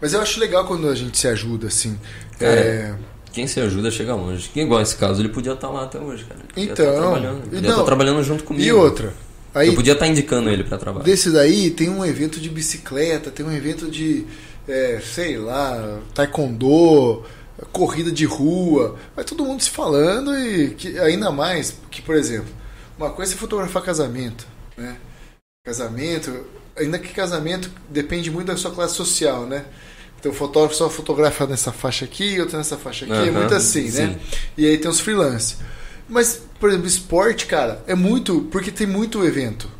[0.00, 1.98] Mas eu acho legal quando a gente se ajuda, assim.
[2.38, 2.94] Cara, É,
[3.32, 4.48] Quem se ajuda chega longe.
[4.52, 6.40] Quem igual esse caso, ele podia estar lá até hoje, cara.
[6.40, 8.64] Ele podia Então, estar trabalhando, ele não, estar trabalhando junto comigo.
[8.66, 9.12] E outra.
[9.54, 11.04] Aí, Eu podia estar indicando ele pra trabalho.
[11.04, 14.24] desse daí, tem um evento de bicicleta, tem um evento de,
[14.68, 17.24] é, sei lá, taekwondo,
[17.72, 18.96] corrida de rua.
[19.14, 22.48] Vai todo mundo se falando e que, ainda mais que, por exemplo,
[22.96, 24.96] uma coisa é fotografar casamento, né?
[25.64, 26.46] Casamento,
[26.76, 29.64] ainda que casamento depende muito da sua classe social, né?
[30.18, 33.84] Então o fotógrafo só fotografa nessa faixa aqui, outro nessa faixa aqui, é muito assim,
[33.90, 33.90] né?
[33.90, 34.16] sim.
[34.56, 35.56] E aí tem os freelance.
[36.08, 38.42] Mas, por exemplo, esporte, cara, é muito.
[38.50, 39.70] Porque tem muito evento.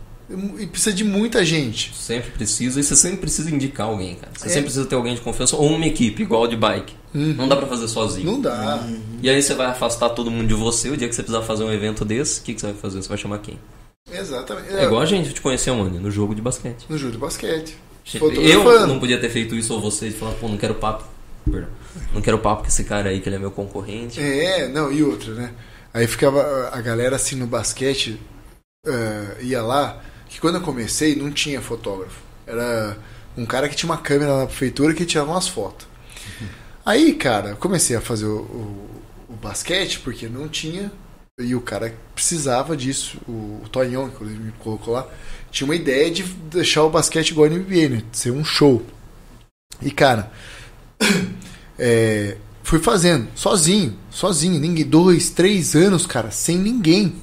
[0.61, 1.93] E precisa de muita gente.
[1.95, 4.33] Sempre precisa, e você sempre precisa indicar alguém, cara.
[4.39, 4.49] Você É.
[4.49, 6.95] sempre precisa ter alguém de confiança ou uma equipe, igual de bike.
[7.13, 8.25] Não dá pra fazer sozinho.
[8.31, 8.89] Não dá.
[9.21, 10.89] E aí você vai afastar todo mundo de você.
[10.89, 13.03] O dia que você precisar fazer um evento desse, o que, que você vai fazer?
[13.03, 13.59] Você vai chamar quem?
[14.11, 14.69] Exatamente.
[14.73, 16.87] É igual a gente te conheceu, mano, no jogo de basquete.
[16.89, 17.77] No jogo de basquete.
[18.41, 21.05] Eu não podia ter feito isso ou você de falar, pô, não quero papo.
[21.51, 21.69] Perdão.
[22.13, 24.21] Não quero papo com esse cara aí, que ele é meu concorrente.
[24.21, 25.53] É, não, e outra, né?
[25.93, 28.21] Aí ficava a galera assim no basquete,
[28.87, 32.21] eh, ia lá, que quando eu comecei não tinha fotógrafo.
[32.47, 32.97] Era
[33.37, 35.87] um cara que tinha uma câmera na prefeitura que tirava umas fotos.
[36.85, 40.91] Aí, cara, eu comecei a fazer o, o- o basquete porque não tinha.
[41.41, 43.19] E o cara precisava disso.
[43.29, 45.07] O, o Tonhão, que inclusive me colocou lá,
[45.51, 48.03] tinha uma ideia de deixar o basquete igual a NBA, né?
[48.11, 48.83] De ser um show.
[49.83, 50.31] E, cara,
[51.79, 57.15] é, fui fazendo, sozinho, sozinho, ninguém, dois, três anos, cara, sem ninguém.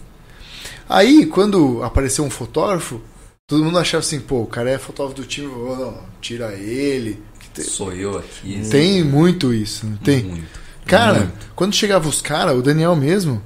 [0.90, 3.02] Aí, quando apareceu um fotógrafo,
[3.46, 7.22] todo mundo achava assim, pô, o cara é fotógrafo do time, vou, não, tira ele.
[7.40, 8.62] Que te- Sou eu aqui.
[8.70, 10.24] Tem muito isso, não tem?
[10.24, 10.68] Muito.
[10.86, 11.52] Cara, Muito.
[11.54, 13.44] quando chegava os caras, o Daniel mesmo,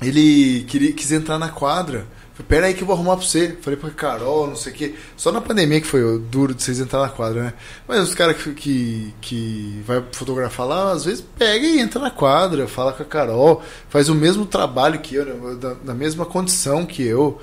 [0.00, 2.06] ele queria, quis entrar na quadra.
[2.34, 3.56] Falei, pera aí que eu vou arrumar pra você.
[3.60, 4.94] Falei pra Carol, não sei o quê.
[5.16, 7.52] Só na pandemia que foi o duro de vocês entrar na quadra, né?
[7.86, 12.10] Mas os caras que, que, que vai fotografar lá, às vezes pega e entra na
[12.10, 15.56] quadra, fala com a Carol, faz o mesmo trabalho que eu, né?
[15.60, 17.40] da, da mesma condição que eu.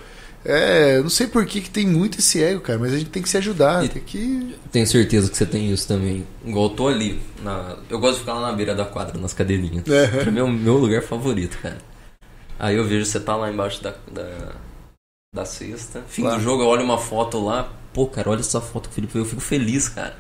[0.48, 3.22] É, não sei por que, que tem muito esse ego, cara, mas a gente tem
[3.24, 4.56] que se ajudar, E- tem que.
[4.72, 6.26] Tenho certeza que você tem isso também.
[6.46, 7.20] Igual eu tô ali.
[7.44, 7.76] Na...
[7.90, 9.86] Eu gosto de ficar lá na beira da quadra, nas cadeirinhas.
[9.90, 10.08] É.
[10.08, 11.80] Pra mim é o meu lugar favorito, cara.
[12.60, 14.52] Aí eu vejo você tá lá embaixo da, da,
[15.34, 16.04] da cesta.
[16.08, 16.38] Fim Claro.
[16.38, 17.70] do jogo, eu olho uma foto lá.
[17.94, 19.18] Pô, cara, olha essa foto, Felipe.
[19.18, 20.16] Eu fico feliz, cara.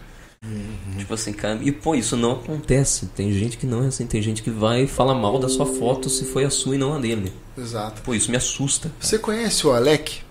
[0.97, 1.57] Tipo assim, cara.
[1.63, 3.07] E pô, isso não acontece.
[3.07, 4.05] Tem gente que não é assim.
[4.05, 6.93] Tem gente que vai falar mal da sua foto se foi a sua e não
[6.93, 7.33] a dele.
[7.57, 8.01] Exato.
[8.03, 8.91] Pô, isso me assusta.
[8.99, 10.21] Você conhece o Alec?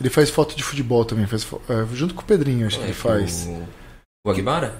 [0.00, 2.92] Ele faz foto de futebol também, faz é, junto com o Pedrinho, acho que ele
[2.92, 3.46] faz.
[3.46, 3.62] O,
[4.26, 4.76] o Aguibara?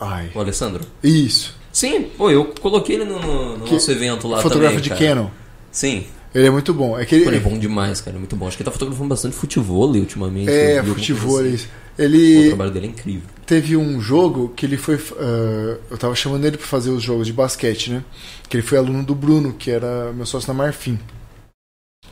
[0.00, 0.30] Ai.
[0.34, 0.84] O Alessandro?
[1.02, 1.56] Isso.
[1.72, 4.88] Sim, pô, eu coloquei ele no, no- no Que- nosso evento lá Fotógrafo também, de
[4.90, 5.00] cara.
[5.00, 5.28] Canon.
[5.72, 6.98] Sim, Ele é muito bom.
[6.98, 8.46] É que Pô, ele é ele, bom demais, cara, é muito bom.
[8.46, 10.48] Acho que ele tá fotografando bastante futebol ultimamente.
[10.50, 11.38] é, alguma futebol.
[11.40, 11.66] assim.
[11.96, 13.28] Pô, O Ele trabalho dele é incrível.
[13.46, 14.96] teve um jogo que ele foi.
[15.18, 18.04] ah, eu tava chamando ele pra fazer os jogos de basquete, né?
[18.48, 20.98] Que ele foi aluno do Bruno, que era meu sócio na Marfim.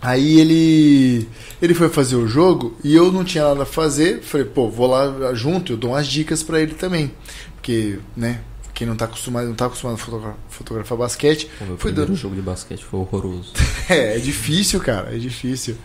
[0.03, 1.29] Aí ele
[1.61, 4.21] ele foi fazer o jogo e eu não tinha nada a fazer.
[4.23, 7.11] Falei, pô, vou lá junto, eu dou umas dicas pra ele também.
[7.55, 8.41] Porque, né,
[8.81, 12.07] quem não tá acostumado, não tá acostumado a fotogra- fotografar basquete, O meu Foi primeiro
[12.13, 13.53] dando- jogo de basquete foi horroroso.
[13.91, 15.77] É, é difícil, cara, é difícil.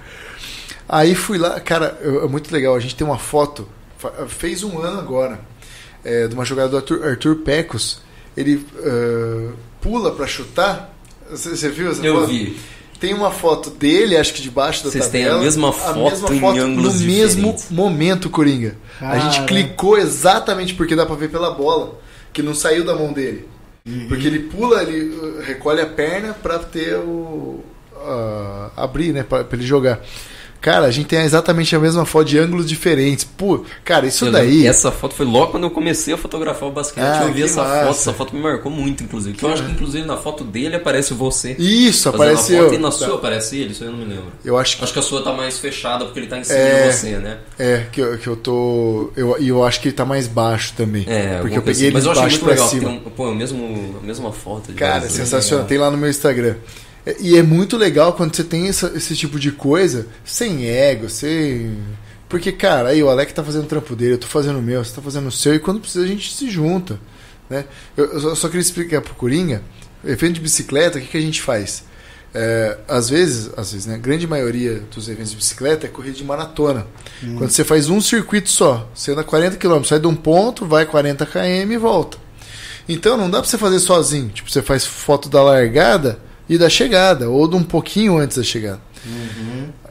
[0.87, 2.73] Aí fui lá, cara, é muito legal.
[2.73, 3.67] A gente tem uma foto,
[4.29, 5.41] fez um ano agora,
[6.05, 7.99] é, de uma jogada do Arthur, Arthur Pecos.
[8.37, 10.93] Ele ah, pula pra chutar.
[11.29, 12.27] Você, viu essa Eu foto?
[12.27, 12.57] vi.
[12.99, 15.41] Tem uma foto dele, acho que debaixo da Vocês têm tabela.
[15.41, 17.69] a mesma foto em ângulos no mesmo diferentes.
[17.71, 18.77] momento, Coringa.
[19.01, 21.99] A gente clicou exatamente porque dá pra ver pela bola,
[22.35, 23.47] que não saiu da mão dele.
[24.09, 27.63] Porque ele pula, ele uh, recolhe a perna pra ter o.
[27.95, 29.23] ah, abrir, né?
[29.23, 30.01] Pra, pra ele jogar.
[30.65, 33.23] Cara, a gente tem exatamente a mesma foto de ângulos diferentes.
[33.23, 34.65] Pô, cara, isso Eu daí.
[34.65, 37.03] Essa foto foi logo quando eu comecei a fotografar o basquete.
[37.03, 37.79] Ah, eu vi essa massa.
[37.85, 37.91] foto.
[37.91, 39.37] Essa foto me marcou muito, inclusive.
[39.37, 41.55] Que eu acho que, inclusive, na foto dele aparece você.
[41.59, 42.63] Isso, fazendo a apareceu.
[42.63, 44.31] foto, e na sua aparece ele, isso eu não me lembro.
[44.43, 44.83] Eu acho que.
[44.83, 46.87] Acho que a sua tá mais fechada porque ele tá em cima É.
[46.87, 47.37] de você, né?
[47.59, 49.11] É, que eu, que eu tô.
[49.15, 51.05] Eu, e eu acho que ele tá mais baixo também.
[51.07, 51.83] É, porque eu peguei assim.
[51.85, 52.69] ele Mas eu achei baixo muito pra legal.
[52.69, 52.89] cima.
[52.89, 54.71] Tem um, pô, é a mesma foto.
[54.71, 55.09] de Cara, né?
[55.09, 55.67] sensacional.
[55.67, 56.55] Tem lá no meu Instagram.
[57.21, 61.77] E é muito legal quando você tem essa- esse tipo de coisa, sem ego, sem.
[62.27, 64.83] Porque, cara, aí o Alec tá fazendo o trampo dele, eu tô fazendo o meu,
[64.83, 66.99] você tá fazendo o seu, e quando precisa a gente se junta.
[67.49, 67.65] Né?
[67.95, 69.61] Eu, eu só- só queria explicar pro Coringa,
[70.03, 71.83] evento de bicicleta, o que, que a gente faz?
[72.33, 73.93] É, às vezes, às vezes, né?
[73.95, 76.85] A grande maioria dos eventos de bicicleta é corrida de maratona.
[77.37, 80.85] Quando você faz um circuito só, você anda 40 km, sai de um ponto, vai
[80.85, 82.17] 40 km e volta.
[82.89, 84.29] Então não dá pra você fazer sozinho.
[84.29, 86.19] Tipo, você faz foto da largada
[86.49, 88.81] e da chegada, ou de um pouquinho antes da chegada.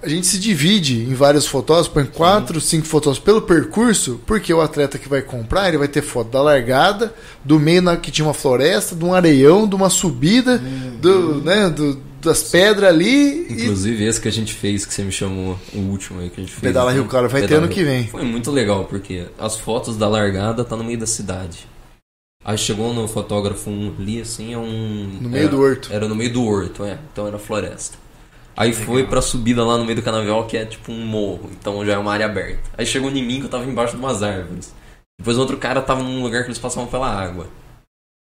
[0.02, 4.60] A gente se divide em vários fotógrafos, põe quatro, cinco fotógrafos pelo percurso, porque o
[4.60, 8.26] atleta que vai comprar, ele vai ter foto da largada, do meio na, que tinha
[8.26, 10.58] uma floresta, de um areião, de uma subida,
[11.00, 13.46] do, né, do- das pedras ali.
[13.48, 16.40] e- Inclusive esse que a gente fez, que você me chamou, o último aí que
[16.40, 16.60] a gente fez.
[16.62, 17.84] Pedala Rio Claro, vai ter Pedala ano Rio.
[17.84, 18.06] que vem.
[18.08, 21.66] Foi muito legal, porque as fotos da largada tá no meio da cidade.
[22.44, 25.18] Aí chegou no fotógrafo um ali, assim, é um...
[25.20, 25.88] No meio era- do horto.
[25.92, 26.98] Era no meio do horto, é.
[27.12, 27.96] Então era floresta.
[28.56, 31.50] Aí foi pra subida lá no meio do canavial, que é tipo um morro.
[31.58, 32.70] Então já é uma área aberta.
[32.76, 34.72] Aí chegou em mim que eu tava embaixo de umas árvores.
[35.18, 37.48] Depois outro cara tava num lugar que eles passavam pela água.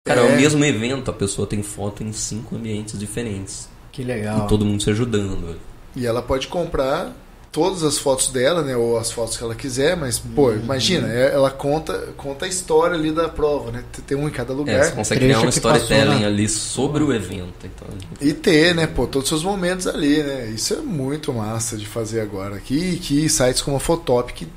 [0.07, 0.35] Cara, é, É.
[0.35, 3.69] o mesmo evento, a pessoa tem foto em cinco ambientes diferentes.
[3.91, 4.45] Que legal.
[4.45, 5.59] E todo mundo se ajudando.
[5.95, 7.13] E ela pode comprar
[7.53, 8.75] todas as fotos dela, né?
[8.75, 10.57] Ou as fotos que ela quiser, mas, pô, Uhum.
[10.61, 13.85] imagina, é- ela conta, conta a história ali da prova, né?
[14.07, 14.85] Tem um em cada É, lugar.
[14.85, 17.53] você consegue criar um passou storytelling na- ali sobre o evento.
[17.65, 17.87] Então,
[18.21, 20.47] E ter, né, pô, todos os seus momentos ali, né?
[20.55, 22.59] Isso é muito massa de fazer agora.
[22.59, 24.49] Que, que sites como a Fotop que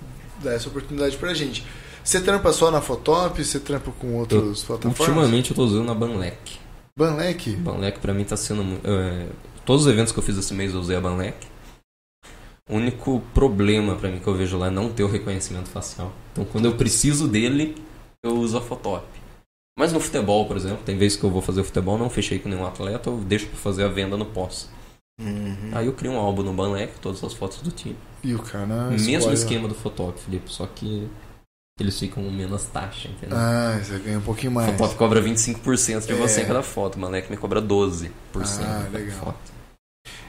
[0.41, 1.65] dá essa oportunidade pra gente.
[2.03, 3.43] Você trampa só na Fotop?
[3.43, 4.99] Você trampa com outras plataformas?
[4.99, 6.37] ultimamente eu tô usando a Banlec.
[6.97, 7.51] Banlec?
[7.57, 8.63] Banlec pra mim tá sendo.
[8.83, 9.25] é,
[9.65, 11.35] todos os eventos que eu fiz esse mês eu usei a Banlec.
[12.69, 16.11] O único problema pra mim que eu vejo lá é não ter o reconhecimento facial.
[16.31, 17.75] Então quando eu preciso dele,
[18.23, 19.05] eu uso a Photop.
[19.77, 22.39] Mas no futebol, por exemplo, tem vezes que eu vou fazer o futebol, não fechei
[22.39, 24.69] com nenhum atleta, eu deixo pra fazer a venda no pós.
[25.21, 25.69] Uhum.
[25.73, 27.95] Aí eu crio um álbum no Banlec, todas as fotos do time.
[28.23, 28.89] E o cara.
[28.89, 31.07] Mesmo esquema do Photop, Felipe, só que
[31.79, 33.37] eles ficam com menos taxa, entendeu?
[33.37, 34.71] Ah, você ganha um pouquinho O mais.
[34.71, 36.43] Photop cobra 25% de você É.
[36.43, 38.09] em cada foto, o Banlec me cobra 12%
[38.65, 39.17] Ah, legal.
[39.19, 39.53] foto.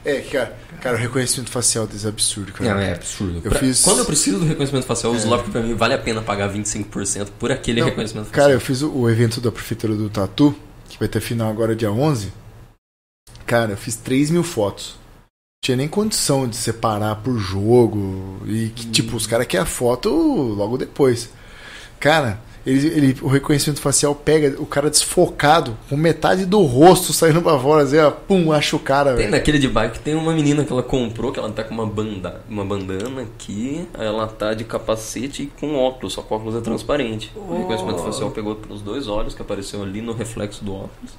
[0.05, 2.73] É, cara, cara, o reconhecimento facial deles é absurdo, cara.
[2.73, 3.41] Não, é absurdo.
[3.43, 5.29] Eu Pra- fiz- Quando eu preciso do reconhecimento facial, eu uso É.
[5.29, 8.43] lá porque pra mim vale a pena pagar 25% por aquele Não, reconhecimento facial.
[8.45, 10.55] Cara, eu fiz o, evento da Prefeitura do Tatu,
[10.87, 12.31] que vai ter final agora dia 11.
[13.45, 14.95] Cara, eu fiz 3 mil fotos.
[14.97, 18.41] Não tinha nem condição de separar por jogo.
[18.45, 21.29] E que, tipo, os caras querem a foto logo depois.
[21.99, 22.39] Cara,
[22.69, 27.57] ele, ele- o reconhecimento facial pega o cara desfocado, com metade do rosto saindo pra
[27.57, 29.31] fora, assim, ó, pum, acha o cara, Tem velho.
[29.31, 32.41] naquele de bike, tem uma menina que ela comprou, que ela tá com uma, banda,
[32.49, 36.55] uma bandana aqui, aí ela tá de capacete e com óculos, só que o óculos
[36.55, 37.31] é transparente.
[37.35, 41.11] O reconhecimento facial pegou pelos dois olhos, que apareceu ali no reflexo do óculos.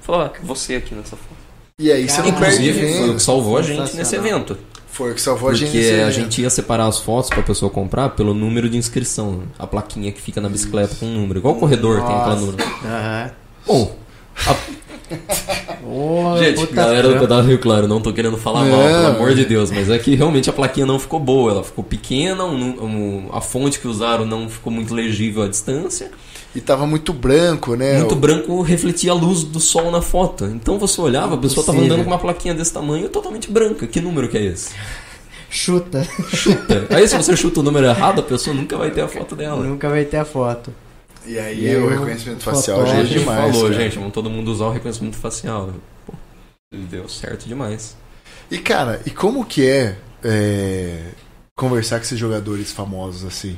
[0.00, 1.36] Falou, ah, você aqui nessa foto.
[1.78, 4.56] E aí você não perde Inclusive, foi o que salvou a gente nesse evento.
[4.94, 7.68] Foi o que salvou a gente Porque a gente ia separar as fotos pra pessoa
[7.68, 9.42] comprar pelo número de inscrição.
[9.58, 11.40] A plaquinha que fica na bicicleta com o número.
[11.40, 12.46] Igual o corredor tem aquela Nossa.
[12.46, 12.64] número.
[12.84, 13.30] Aham.
[13.66, 13.96] Bom,
[15.84, 17.18] Ô, Gente, puta galera do.
[17.20, 18.70] Pedaço Rio Claro, não tô querendo falar Não.
[18.76, 21.64] mal, pelo amor de Deus, mas é que realmente a plaquinha não ficou boa, ela
[21.64, 26.10] ficou pequena, um um- a fonte que usaram não ficou muito legível à distância,
[26.54, 27.98] E tava muito branco, né?
[27.98, 30.44] muito O- branco refletia a luz do sol na foto.
[30.46, 33.86] Então você olhava, a pessoa tava andando com uma plaquinha desse tamanho totalmente branca.
[33.86, 34.70] Que número que é esse?
[35.50, 36.04] Chuta.
[36.32, 36.86] Chuta.
[36.94, 39.64] Aí se você chuta o número errado, a pessoa nunca vai ter a foto dela.
[39.64, 40.72] Nunca vai ter a foto.
[41.26, 43.54] E aí, E aí o reconhecimento facial já é gente demais.
[43.56, 43.82] falou, cara.
[43.82, 45.70] gente, vamos todo mundo usar o reconhecimento facial.
[46.06, 46.12] Pô,
[46.90, 47.96] deu certo demais.
[48.50, 50.98] E cara, e como que é, é,
[51.56, 53.56] conversar com esses jogadores famosos assim?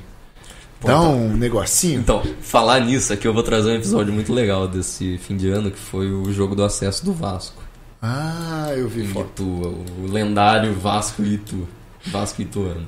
[0.80, 1.00] Pô, Dá tá.
[1.00, 2.00] um negocinho?
[2.00, 5.70] Então, falar nisso aqui, eu vou trazer um episódio muito legal desse fim de ano,
[5.70, 7.62] que foi o jogo do acesso do Vasco.
[8.02, 9.26] Ah, eu vi foto.
[9.42, 9.42] Itu,
[10.04, 11.66] o lendário Vasco e Itu.
[12.06, 12.86] Vasco e Ituano.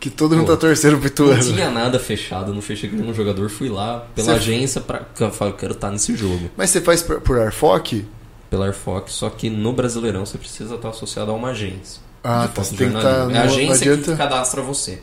[0.00, 1.54] Que todo mundo Pô, tá torcendo pro Não Ituano.
[1.54, 5.02] tinha nada fechado, não fechei com nenhum jogador, fui lá pela Você- agência pra.
[5.20, 6.50] Eu falo, quero estar nesse jogo.
[6.56, 8.02] Mas você faz por, Arfoc?
[8.48, 12.00] Pela Airfox, só que no Brasileirão você precisa estar associado a uma agência.
[12.24, 12.64] Ah, tá.
[12.64, 13.10] Você tem que estar.
[13.26, 13.36] jornalismo.
[13.36, 14.98] é a não agência adianta que cadastra você.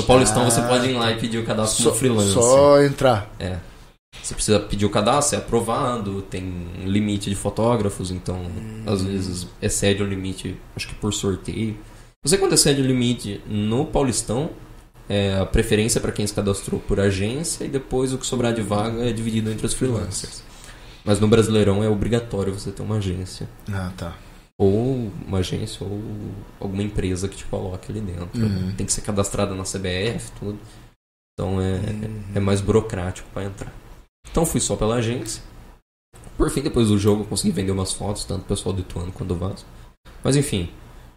[0.00, 2.32] No Paulistão Ah, você pode ir lá e pedir o cadastro só, no freelancer.
[2.32, 3.30] só entrar.
[3.38, 3.58] É.
[4.22, 6.42] Você precisa pedir o cadastro, é aprovado, tem
[6.82, 8.42] um limite de fotógrafos, então
[8.86, 11.76] às vezes excede o limite, acho que por sorteio.
[12.24, 14.50] Você quando excede o limite no Paulistão,
[15.08, 18.62] é a preferência para quem se cadastrou por agência e depois o que sobrar de
[18.62, 20.42] vaga é dividido entre os freelancers.
[21.04, 23.48] Mas no Brasileirão é obrigatório você ter uma agência.
[23.72, 24.14] Ah, tá.
[24.62, 25.98] Ou uma agência ou
[26.60, 28.28] alguma empresa que te coloque ali dentro.
[28.38, 28.74] Uhum.
[28.76, 30.58] Tem que ser cadastrada na CBF, tudo.
[31.32, 32.22] Então é, Uhum.
[32.34, 33.72] é mais burocrático para entrar.
[34.30, 35.42] Então fui só pela agência.
[36.36, 39.10] Por fim, depois do jogo, eu consegui vender umas fotos, tanto o pessoal do Ituano
[39.12, 39.66] quanto do Vasco.
[40.22, 40.70] Mas enfim,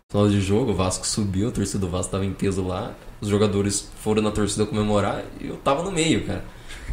[0.09, 2.95] final de jogo, o Vasco subiu, a torcida do Vasco tava em peso lá.
[3.19, 6.45] Os jogadores foram na torcida comemorar e eu tava no meio, cara.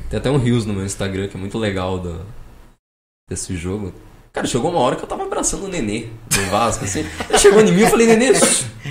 [0.09, 2.25] Tem até um Rios no meu Instagram que é muito legal do,
[3.29, 3.93] desse jogo.
[4.33, 7.05] Cara, chegou uma hora que eu tava abraçando o Nenê do Vasco, assim.
[7.29, 8.33] Ele chegou em mim, eu falei, Nenê,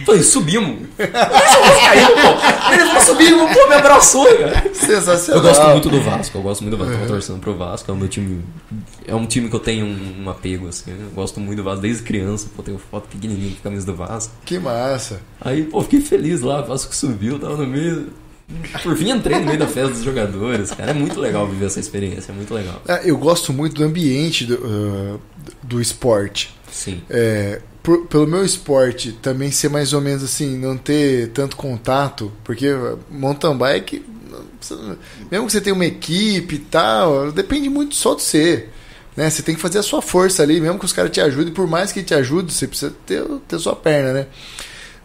[0.05, 0.89] falei, subimos.
[0.97, 2.73] Caiu, pô.
[2.73, 4.73] Ele falou, subimos, pô, me abraçou, cara.
[4.73, 5.41] Sensacional.
[5.41, 7.01] Eu gosto muito do Vasco, eu gosto muito do Vasco.
[7.03, 8.43] Tô torcendo pro Vasco, é o meu time.
[9.07, 10.91] É um time que eu tenho um, um apego, assim.
[10.91, 13.95] Eu gosto muito do Vasco desde criança, pô, tenho foto pequenininha com a camisa do
[13.95, 14.33] Vasco.
[14.43, 15.21] Que massa.
[15.39, 18.09] Aí, pô, fiquei feliz lá, o Vasco subiu, tava no meio.
[18.83, 20.91] Por fim, entrei no meio da festa dos jogadores, cara.
[20.91, 22.81] É muito legal viver essa experiência, é muito legal.
[22.87, 25.17] Ah, Eu gosto muito do ambiente do, ah,
[25.61, 26.53] do esporte.
[26.71, 27.01] Sim.
[27.09, 32.31] É, por- pelo meu esporte também ser mais ou menos assim, não ter tanto contato,
[32.43, 32.67] porque
[33.09, 34.03] mountain bike,
[35.31, 38.67] mesmo que você tenha uma equipe e tal, depende muito só de você.
[39.15, 39.29] Né?
[39.29, 41.67] Você tem que fazer a sua força ali, mesmo que os caras te ajudem, por
[41.67, 44.27] mais que te ajudem, você precisa ter, ter sua perna, né?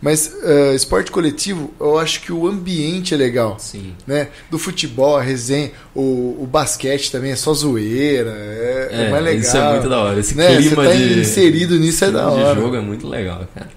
[0.04, 3.56] Mas uh, esporte coletivo, eu acho que o ambiente é legal.
[3.58, 3.94] Sim.
[4.06, 4.28] Né?
[4.50, 9.24] Do futebol, a resenha, o, o basquete também é só zoeira, é, é, é mais
[9.24, 9.40] legal.
[9.40, 10.20] Isso é muito da hora.
[10.20, 10.56] Esse né?
[10.58, 12.54] clima Você tá de, inserido nisso é da hora.
[12.54, 13.70] de jogo é muito legal, cara.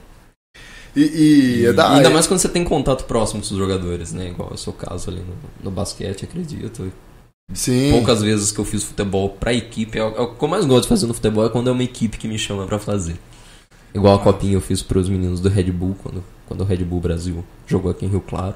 [0.94, 4.28] E, e, é da, ainda mais quando você tem contato próximo com os jogadores, né?
[4.28, 6.92] Igual é o seu caso ali no, no basquete, acredito.
[7.54, 7.92] Sim.
[7.92, 10.66] Poucas vezes que eu fiz futebol pra equipe, é o, é o que eu mais
[10.66, 13.16] gosto de fazer no futebol é quando é uma equipe que me chama para fazer.
[13.94, 17.00] Igual a copinha eu fiz pros meninos do Red Bull, quando, quando o Red Bull
[17.00, 18.56] Brasil jogou aqui em Rio Claro.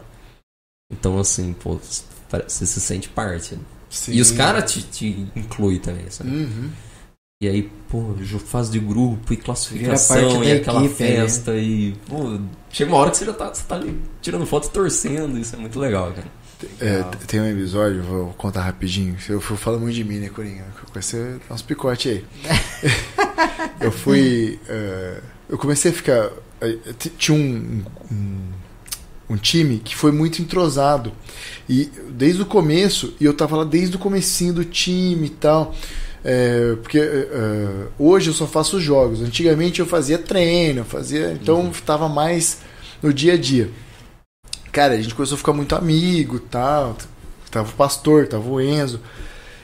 [0.92, 3.56] Então, assim, pô, você se sente parte.
[3.56, 3.62] Né?
[4.10, 6.30] E os caras te, te incluem também, sabe?
[6.30, 6.70] Uhum.
[7.42, 8.14] E aí, pô,
[8.46, 11.10] fase de grupo e classificação e aquela equipe, né?
[11.10, 11.60] festa né?
[11.60, 15.40] e, pô, chega uma hora que você já tá, você tá ali tirando foto torcendo,
[15.40, 16.28] isso é muito legal, cara.
[16.80, 19.16] É, tem um episódio, vou contar rapidinho.
[19.30, 20.66] Eu fui falando muito de mim, né, Coringa?
[20.94, 22.26] Vai ser uns picotes aí.
[23.80, 24.60] eu fui.
[24.70, 26.28] Uh, eu comecei a ficar.
[26.28, 28.38] Uh, tinha um, um,
[29.32, 31.12] um, time que foi muito entrosado.
[31.68, 35.76] E desde o começo, e eu tava lá desde o comecinho do time e tal.
[36.24, 39.22] É, porque uh, hoje eu só faço jogos.
[39.22, 41.32] Antigamente eu fazia treino, fazia.
[41.32, 41.72] Então uhum.
[41.86, 42.60] tava mais
[43.02, 43.70] no dia a dia.
[44.72, 46.98] Cara, a gente começou a ficar muito amigo tal.
[47.50, 49.02] Tava o pastor, tava o Enzo.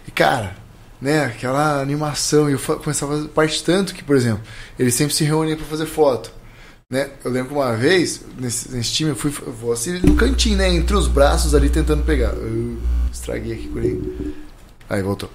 [0.07, 0.55] E, cara,
[1.01, 2.49] né, aquela animação.
[2.49, 4.41] E eu começava a fazer parte tanto que, por exemplo,
[4.77, 6.31] eles sempre se reuniam para fazer foto.
[6.89, 7.09] Né?
[7.23, 10.57] Eu lembro que uma vez, nesse, nesse time, eu fui eu vou assim no cantinho,
[10.57, 10.69] né?
[10.69, 12.33] Entre os braços ali tentando pegar.
[12.33, 12.77] Eu
[13.11, 14.35] estraguei aqui com ele.
[14.89, 15.29] Aí voltou.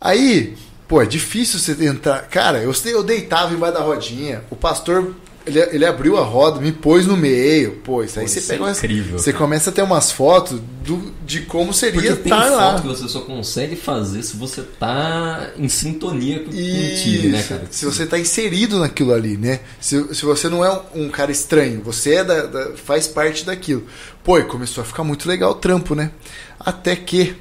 [0.00, 0.56] Aí,
[0.86, 2.28] pô, é difícil você entrar.
[2.28, 4.44] Cara, eu, eu deitava embaixo da rodinha.
[4.50, 5.14] O pastor
[5.46, 7.72] ele, ele abriu a roda, me pôs no meio.
[7.84, 8.68] Pô, isso aí Pô, você pega.
[8.68, 9.44] É incrível, você cara.
[9.44, 12.72] começa a ter umas fotos do, de como seria Porque estar tem lá.
[12.72, 17.42] foto que você só consegue fazer se você tá em sintonia com o time, né,
[17.42, 17.66] cara?
[17.70, 19.60] Se você tá inserido naquilo ali, né?
[19.80, 23.44] Se, se você não é um, um cara estranho, você é da, da, faz parte
[23.44, 23.84] daquilo.
[24.22, 26.10] Pô, e começou a ficar muito legal o trampo, né?
[26.58, 27.34] Até que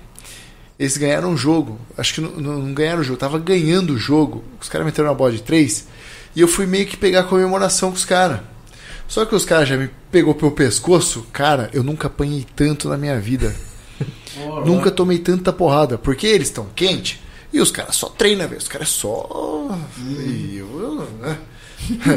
[0.79, 1.79] eles ganharam um jogo.
[1.95, 4.43] Acho que não, não ganharam o jogo, tava ganhando o jogo.
[4.59, 5.85] Os caras meteram na bola de três.
[6.35, 8.39] E eu fui meio que pegar a comemoração com os caras.
[9.07, 11.25] Só que os caras já me pegou pelo pescoço.
[11.33, 13.53] Cara, eu nunca apanhei tanto na minha vida.
[14.65, 15.97] nunca tomei tanta porrada.
[15.97, 17.19] Porque eles estão quentes.
[17.51, 18.59] E os caras só treinam, velho.
[18.59, 19.75] Os caras só.
[19.99, 21.01] Hum.
[21.19, 21.37] Né?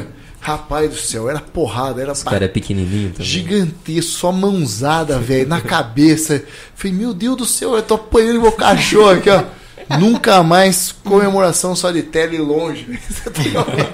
[0.41, 2.13] Rapaz do céu, era porrada, era.
[2.13, 3.27] Esse cara é pequenininho também.
[3.27, 6.45] Gigantesco, só mãozada, velho, na cabeça.
[6.75, 9.43] Falei, meu Deus do céu, eu tô apanhando meu cachorro aqui, ó.
[9.99, 12.99] Nunca mais comemoração só de tele longe.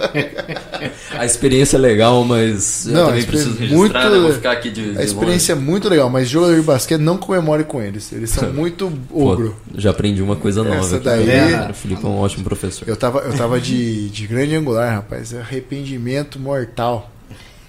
[1.19, 4.19] a experiência é legal, mas eu não, também preciso registrar, muito, né?
[4.19, 5.67] vou ficar aqui de, de A experiência longe.
[5.67, 8.13] é muito legal, mas jogador de basquete não comemore com eles.
[8.13, 9.57] Eles são muito ogro.
[9.73, 10.79] Pô, já aprendi uma coisa nova.
[10.79, 12.89] Essa daí, é, o Felipe é um ótimo professor.
[12.89, 15.35] Eu tava, eu tava de, de grande angular, rapaz.
[15.35, 17.11] Arrependimento mortal.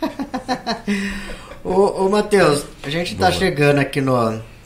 [1.64, 3.40] ô, ô Matheus, a gente tá Boa.
[3.40, 4.16] chegando aqui no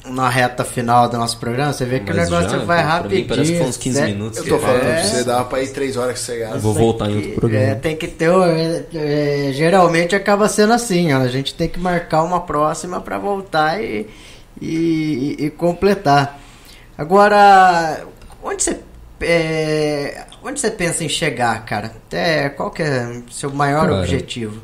[0.07, 3.27] na reta final do nosso programa, você vê que Mas o negócio já, vai rapidinho.
[3.27, 4.37] parece que foi uns 15 minutos.
[4.37, 6.59] Eu tô falando é, pra você, dá pra ir 3 horas que você gasta.
[6.59, 7.65] Vou voltar em outro programa.
[7.65, 8.29] É, tem que ter.
[8.29, 13.17] É, é, geralmente acaba sendo assim, ó, a gente tem que marcar uma próxima para
[13.17, 14.07] voltar e,
[14.61, 16.39] e, e, completar.
[16.97, 18.05] Agora,
[18.43, 18.79] onde você.
[19.21, 21.87] É, onde você pensa em chegar, cara?
[21.87, 24.61] Até, qual que é o seu maior cara, objetivo?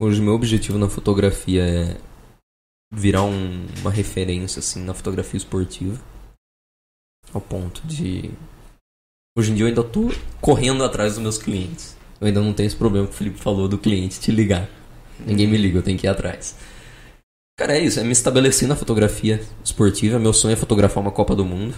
[0.00, 1.96] Hoje meu objetivo na fotografia é
[2.92, 6.00] virar um, uma referência assim na fotografia esportiva.
[7.32, 8.30] Ao ponto de
[9.36, 10.10] hoje em dia eu ainda tô
[10.40, 11.96] correndo atrás dos meus clientes.
[12.20, 14.68] Eu ainda não tenho esse problema que o Felipe falou do cliente te ligar.
[15.20, 16.56] Ninguém me liga, eu tenho que ir atrás.
[17.58, 20.18] Cara, é isso, é me estabelecer na fotografia esportiva.
[20.18, 21.74] Meu sonho é fotografar uma Copa do Mundo.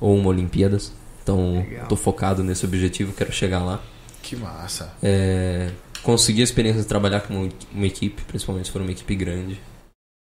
[0.00, 0.92] Ou uma Olimpíadas.
[1.22, 1.86] Então, Legal.
[1.86, 3.80] tô focado nesse objetivo, quero chegar lá.
[4.20, 4.92] Que massa.
[5.00, 5.70] É,
[6.02, 9.60] conseguir a experiência de trabalhar com uma equipe, principalmente se for uma equipe grande.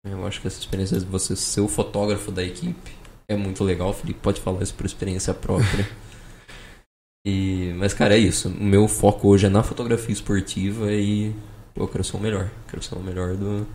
[0.05, 2.93] Eu acho que essa experiência de você ser o fotógrafo da equipe
[3.29, 3.91] é muito legal.
[3.91, 5.89] O Felipe pode falar isso por experiência própria.
[7.27, 8.49] e, mas, cara, é isso.
[8.49, 11.35] O meu foco hoje é na fotografia esportiva e
[11.75, 12.51] pô, eu quero ser o melhor.
[12.69, 13.67] Quero ser o melhor do,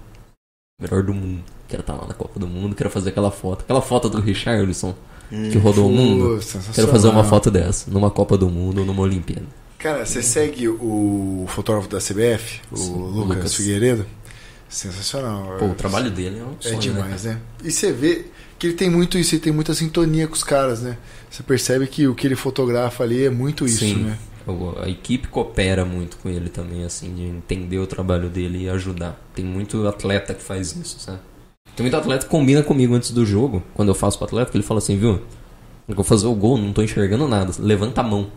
[0.81, 1.43] melhor do mundo.
[1.67, 3.61] Quero estar lá na Copa do Mundo, quero fazer aquela foto.
[3.61, 4.95] Aquela foto do Richarlison
[5.51, 6.39] que rodou o mundo.
[6.73, 9.47] Quero fazer uma foto dessa, numa Copa do Mundo ou numa Olimpíada.
[9.83, 14.05] Cara, você segue o fotógrafo da CBF, o Sim, Lucas, Lucas, Figueiredo?
[14.69, 15.57] Sensacional.
[15.59, 17.33] Pô, o trabalho dele é um sonho, É demais, né?
[17.33, 17.41] né?
[17.65, 18.27] E você vê
[18.57, 20.97] que ele tem muito isso, ele tem muita sintonia com os caras, né?
[21.29, 23.95] Você percebe que o que ele fotografa ali é muito isso, Sim.
[24.05, 24.17] né?
[24.81, 29.21] A equipe coopera muito com ele também, assim, de entender o trabalho dele e ajudar.
[29.35, 31.19] Tem muito atleta que faz isso, sabe?
[31.75, 34.55] Tem muito atleta que combina comigo antes do jogo, quando eu faço pro atleta, que
[34.55, 35.19] ele fala assim, viu?
[35.89, 37.51] Eu vou fazer o gol, não tô enxergando nada.
[37.59, 38.31] Levanta a mão.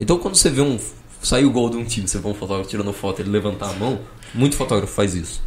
[0.00, 0.78] Então quando você vê um
[1.22, 3.72] sair o gol de um time, você vê um fotógrafo tirando foto, ele levantar a
[3.74, 4.00] mão,
[4.34, 5.42] muito fotógrafo faz isso.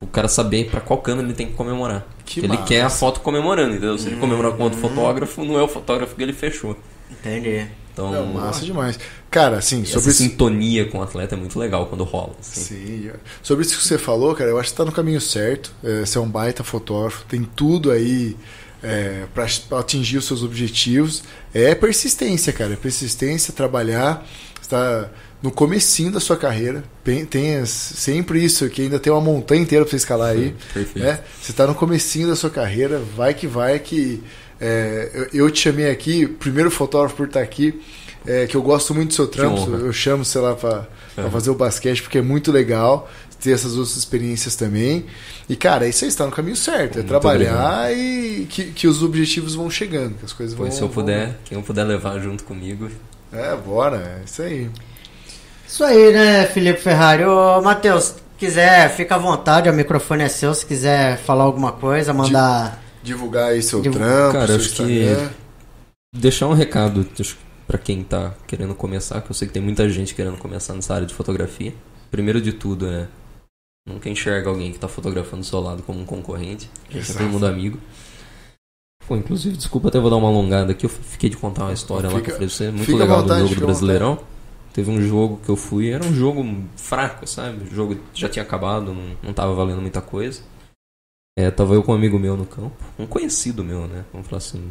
[0.00, 2.06] O cara saber pra qual câmera ele tem que comemorar.
[2.26, 2.62] Que ele massa.
[2.64, 3.96] quer a foto comemorando, entendeu?
[3.96, 6.76] Se ele comemorar com outro fotógrafo, não é o fotógrafo que ele fechou.
[7.10, 7.66] Entendi.
[7.92, 8.98] Então, É massa demais.
[9.30, 10.18] Cara, assim, essa sobre isso.
[10.24, 12.32] sintonia com o atleta é muito legal quando rola.
[12.40, 12.60] assim.
[12.60, 15.72] Sim, sobre isso que você falou, cara, eu acho que tá no caminho certo.
[15.82, 18.36] É, você é um baita fotógrafo, tem tudo aí
[18.84, 21.24] é, para atingir os seus objetivos.
[21.52, 22.74] É persistência, cara.
[22.74, 24.26] É persistência, trabalhar.
[24.60, 25.10] Está
[25.42, 26.84] no comecinho da sua carreira.
[27.02, 30.54] Tem, sempre isso, que ainda tem uma montanha inteira para você escalar aí.
[30.72, 30.98] Perfeito.
[30.98, 31.20] né?
[31.40, 34.22] Você está no comecinho da sua carreira, vai que vai que
[34.60, 37.80] é, eu, eu te chamei aqui, primeiro fotógrafo por estar aqui,
[38.26, 41.30] é, que eu gosto muito do seu trampo, eu chamo, sei lá, para Uhum.
[41.30, 43.08] fazer o basquete, porque é muito legal
[43.40, 45.04] ter essas outras experiências também.
[45.48, 49.02] E, cara, isso aí está no caminho certo, é Muito trabalhar e que, que os
[49.02, 50.66] objetivos vão chegando, que as coisas vão...
[50.66, 52.88] Pois se eu vão- puder, quem eu puder levar junto comigo.
[53.32, 54.70] É, bora, é isso aí.
[55.68, 57.24] Isso aí, né, Felipe Ferrari?
[57.24, 60.54] Ô, Matheus, quiser, fica à vontade, o microfone é seu.
[60.54, 62.82] Se quiser falar alguma coisa, mandar.
[63.02, 65.28] Divulgar aí seu Divu- trampo, Cara, seu acho que- Instagram.
[66.16, 67.36] Deixar um recado acho,
[67.66, 70.94] pra quem tá querendo começar, que eu sei que tem muita gente querendo começar nessa
[70.94, 71.74] área de fotografia.
[72.10, 73.08] Primeiro de tudo é
[73.86, 76.70] nunca enxerga alguém que tá fotografando do seu lado como um concorrente.
[76.88, 77.78] A gente é todo mundo amigo.
[79.06, 82.08] Pô, inclusive, desculpa até vou dar uma alongada aqui, eu fiquei de contar uma história
[82.08, 84.18] lá que Fica- eu falei pra você, muito legal vontade, do jogo do Brasileirão.
[84.72, 86.44] Teve um jogo que eu fui, era um jogo
[86.76, 87.64] fraco, sabe?
[87.70, 90.42] O jogo já tinha acabado, não, não tava valendo muita coisa.
[91.38, 94.04] É, tava eu com um amigo meu no campo, um conhecido meu, né?
[94.12, 94.70] Vamos falar assim.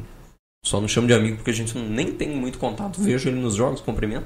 [0.66, 3.02] Só não chamo de amigo porque a gente nem tem muito contato.
[3.02, 4.26] Vejo ele nos jogos, cumprimento.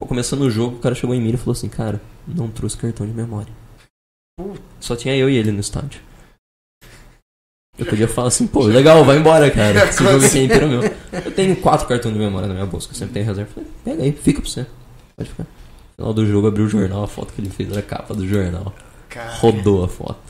[0.00, 2.76] Pô, começando o jogo, o cara chegou em mim e falou assim: Cara, não trouxe
[2.76, 3.52] cartão de memória.
[4.80, 6.00] Só tinha eu e ele no estádio.
[7.78, 9.88] Eu podia falar assim: Pô, legal, vai embora, cara.
[9.88, 10.82] Esse jogo aqui é inteiro meu.
[11.12, 13.50] Eu tenho quatro cartões de memória na minha bolsa, eu sempre tenho reserva.
[13.52, 14.66] Falei: Pega aí, fica pra você.
[15.16, 15.44] Pode ficar.
[15.44, 18.14] No final do jogo, abriu o jornal, a foto que ele fez era a capa
[18.14, 18.74] do jornal.
[19.08, 20.20] Cara, Rodou a foto.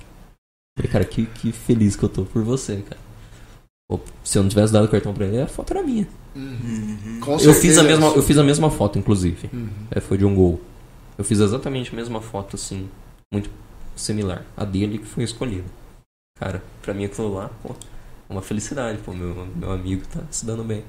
[0.77, 3.01] Falei, cara, que, que feliz que eu tô por você, cara.
[4.22, 6.09] Se eu não tivesse dado o cartão pra ele, a foto era minha.
[6.35, 7.20] Uhum.
[7.41, 9.49] Eu fiz, a mesma, eu fiz a mesma foto, inclusive.
[9.53, 9.68] Uhum.
[9.91, 10.61] É, foi de um gol.
[11.18, 12.89] Eu fiz exatamente a mesma foto, assim,
[13.32, 13.51] muito
[13.95, 14.45] similar.
[14.57, 15.64] A dele que foi escolhida.
[16.41, 17.74] Cara, pra mim aquilo lá, pô,
[18.28, 20.82] uma felicidade, pô, meu, meu amigo tá se dando bem.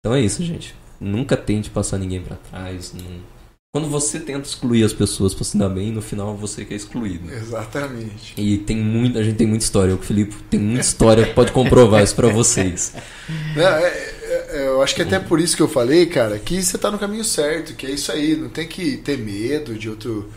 [0.00, 0.74] Então é isso, gente.
[1.00, 2.92] Nunca tente passar ninguém pra trás.
[2.92, 3.35] não-
[3.72, 6.76] Quando você tenta excluir as pessoas pra se dar bem, no final você que é
[6.76, 7.30] excluído.
[7.30, 8.32] Exatamente.
[8.36, 9.94] E tem muita, a gente tem muita história.
[9.94, 12.94] O Felipe tem muita história, pode comprovar isso pra vocês.
[13.54, 14.16] Não, é- é-
[14.48, 16.98] é, eu acho que até por isso que eu falei, cara, que você tá no
[16.98, 20.30] caminho certo, que é isso aí, não tem que ter medo de outro.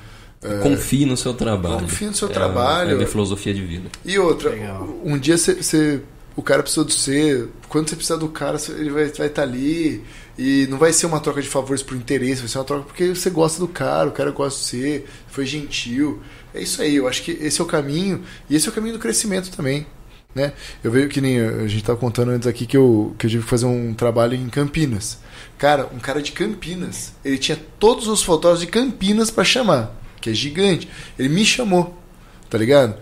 [0.43, 1.81] é, Confie no seu trabalho.
[1.81, 2.89] Confie no seu É trabalho.
[2.89, 3.89] É a minha filosofia de vida.
[4.03, 4.99] E outra, Legal.
[5.03, 6.01] um dia você, você-
[6.35, 9.41] o cara precisa de você, quando você precisar do cara, ele vai estar vai tá
[9.43, 10.03] ali.
[10.41, 13.09] E não vai ser uma troca de favores por interesse, vai ser uma troca porque
[13.09, 16.21] você gosta do cara, o cara gosta de você, foi gentil.
[16.53, 18.93] É isso aí, eu acho que esse é o caminho, e esse é o caminho
[18.93, 19.85] do crescimento também.
[20.33, 20.53] Né?
[20.81, 23.43] Eu vejo que nem a gente estava contando antes aqui que eu, que eu tive
[23.43, 25.19] que fazer um trabalho em Campinas.
[25.57, 30.29] Cara, um cara de Campinas, ele tinha todos os fotógrafos de Campinas para chamar, que
[30.29, 30.87] é gigante.
[31.17, 32.01] Ele me chamou,
[32.49, 32.95] tá ligado?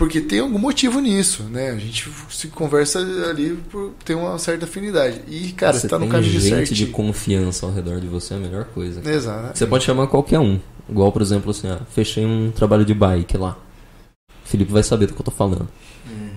[0.00, 1.72] Porque tem algum motivo nisso, né?
[1.72, 5.20] A gente se conversa ali por ter uma certa afinidade.
[5.28, 6.72] E, cara, você, tá no caminho gente certo.
[6.72, 9.06] de confiança ao redor de você é a melhor coisa.
[9.06, 9.58] Exato.
[9.58, 10.58] Você pode chamar qualquer um.
[10.88, 13.58] Igual, por exemplo, assim, ah, fechei um trabalho de bike lá.
[14.42, 15.68] O Felipe vai saber do que eu tô falando.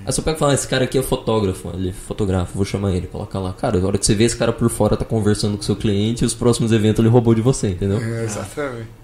[0.06, 2.66] Aí você pega e fala, ah, esse cara aqui é fotógrafo, ele é fotógrafo, vou
[2.66, 3.54] chamar ele, colocar lá.
[3.54, 5.78] Cara, a hora que você vê esse cara por fora tá conversando com o seu
[5.78, 7.98] cliente e os próximos eventos ele roubou de você, entendeu?
[8.00, 9.03] É, exatamente.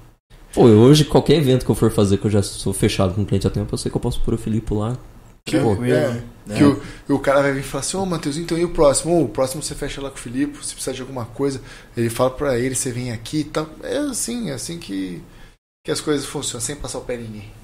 [0.54, 3.26] Pô, hoje, qualquer evento que eu for fazer, que eu já sou fechado com o
[3.26, 4.98] cliente há tempo, eu sei que eu posso pôr o Felipe lá.
[5.46, 6.58] Que, Pô, é, né?
[6.58, 8.70] que o, e o cara vai vir e falar assim, ô Matheus, então e o
[8.70, 9.14] próximo?
[9.14, 11.62] Ô, o próximo você fecha lá com o Felipe, se precisar de alguma coisa,
[11.96, 13.70] ele fala pra ele, você vem aqui e tal.
[13.84, 15.22] É assim, é assim que,
[15.84, 17.59] que as coisas funcionam, sem passar o pé em ninguém.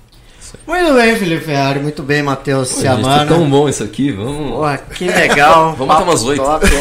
[0.68, 1.80] Muito bem, Felipe Ferrari.
[1.80, 3.28] Muito bem, Matheus gente, tá Ciamano.
[3.30, 4.80] tão bom isso aqui, vamos.
[4.96, 5.74] Que legal.
[5.78, 6.44] Vamos até umas oito.
[6.44, 6.66] Top.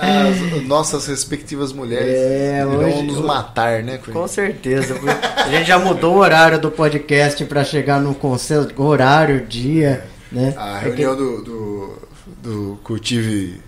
[0.00, 3.98] As nossas respectivas mulheres É, irão hoje- nos matar, né?
[4.12, 4.96] Com certeza.
[5.36, 10.54] A gente já mudou o horário do podcast pra chegar no conselho, horário, dia, né?
[10.56, 11.98] A É reunião do, do,
[12.42, 13.60] do Cultive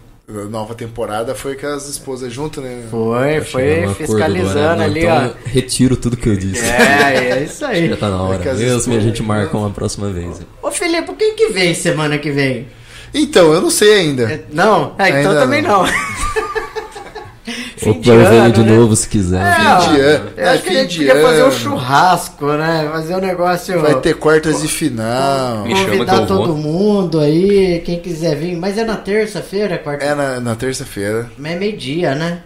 [0.51, 2.85] nova temporada foi com as esposas juntas, né?
[2.91, 4.83] Foi, foi fiscalizando horário.
[4.83, 5.49] ali, então, ó.
[5.49, 6.65] Retiro tudo que eu disse.
[6.65, 7.89] É, é isso aí.
[7.91, 10.41] Já tá na hora É mesmo e a esposas- gente marca uma próxima vez.
[10.63, 12.67] Ô Felipe, quem que vem semana que vem?
[13.15, 14.23] Então, eu não sei ainda.
[14.25, 14.95] É, Não?
[14.99, 15.85] É, então Ainda também não.
[17.89, 18.77] Ou pra ver de né?
[18.77, 19.41] novo se quiser.
[19.43, 20.31] É, Fim de ano.
[20.37, 21.53] Eu É, acho que fim a gente podia fazer um ano.
[21.59, 22.89] churrasco, né?
[22.93, 23.81] Fazer um negócio.
[23.81, 25.65] Vai ter quartas de final.
[25.65, 28.57] Me Convidar todo mundo aí, quem quiser vir.
[28.57, 30.05] Mas é na terça-feira, quarta.
[30.05, 31.31] É na, na terça-feira.
[31.39, 32.43] Mas é meio-dia, né?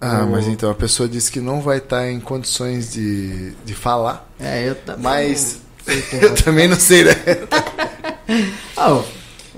[0.00, 3.74] Ah, O- mas então a pessoa disse que não vai estar em condições de, de
[3.74, 5.02] falar, É, eu também.
[5.02, 5.60] mas
[6.22, 7.14] eu também não sei, né?
[8.76, 9.02] Oh,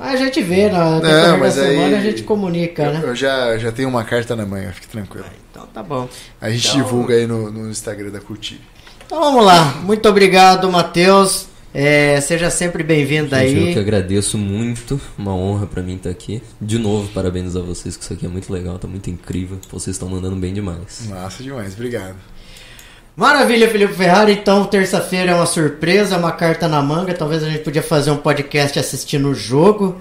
[0.00, 3.00] a gente vê, na Não, decorrer da mas aí- semana a gente comunica, né?
[3.02, 5.26] Eu já, já tenho uma carta na manga, fique tranquilo.
[5.50, 6.08] Então tá bom.
[6.40, 8.60] A gente Então- divulga aí no, no Instagram da Cultive.
[9.06, 9.74] Então vamos lá.
[9.82, 11.46] Muito obrigado, Matheus.
[11.72, 13.78] É, seja sempre bem-vindo Gente, eu que aí.
[13.78, 16.42] agradeço muito, uma honra pra mim estar aqui.
[16.60, 19.56] De novo, parabéns a vocês, que isso aqui é muito legal, tá muito incrível.
[19.70, 21.06] Vocês estão mandando bem demais.
[21.08, 22.16] Massa demais, obrigado.
[23.20, 24.32] Maravilha, Felipe Ferrari.
[24.32, 27.12] Então, terça-feira é uma surpresa, uma carta na manga.
[27.12, 30.00] Talvez a gente podia fazer um podcast assistindo o jogo.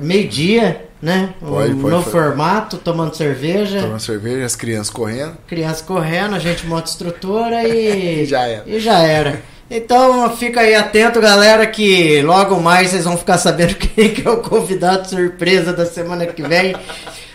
[0.00, 1.34] Meio-dia, né?
[1.40, 2.10] Pode, pode novo fazer.
[2.12, 3.80] formato, tomando cerveja.
[3.80, 5.36] Tomando cerveja, as crianças correndo.
[5.48, 8.24] Criança correndo, a gente monta estrutura e.
[8.24, 8.62] Já era.
[8.68, 9.42] E já era.
[9.68, 14.30] Então fica aí atento, galera, que logo mais vocês vão ficar sabendo quem que é
[14.30, 16.76] o convidado surpresa da semana que vem.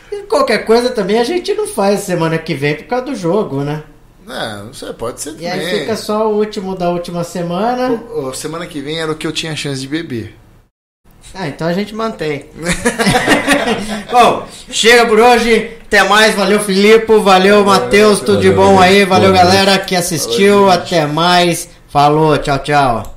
[0.10, 3.66] E qualquer coisa também a gente não faz semana que vem por causa do jogo,
[3.66, 3.84] né?
[4.28, 5.52] Não, não sei, pode ser E também.
[5.52, 8.04] aí fica só o último da última semana.
[8.14, 10.36] Ô, ô, semana que vem era o que eu tinha chance de beber.
[11.34, 12.46] Ah, então a gente mantém.
[14.12, 15.78] bom, chega por hoje.
[15.86, 16.36] Até mais.
[16.36, 17.18] Valeu, Filipe.
[17.20, 18.20] Valeu, Matheus.
[18.20, 19.06] Tudo de bom aí.
[19.06, 20.70] Valeu, galera que assistiu.
[20.70, 21.70] Até mais.
[21.90, 22.38] Falou.
[22.38, 23.17] Tchau, tchau.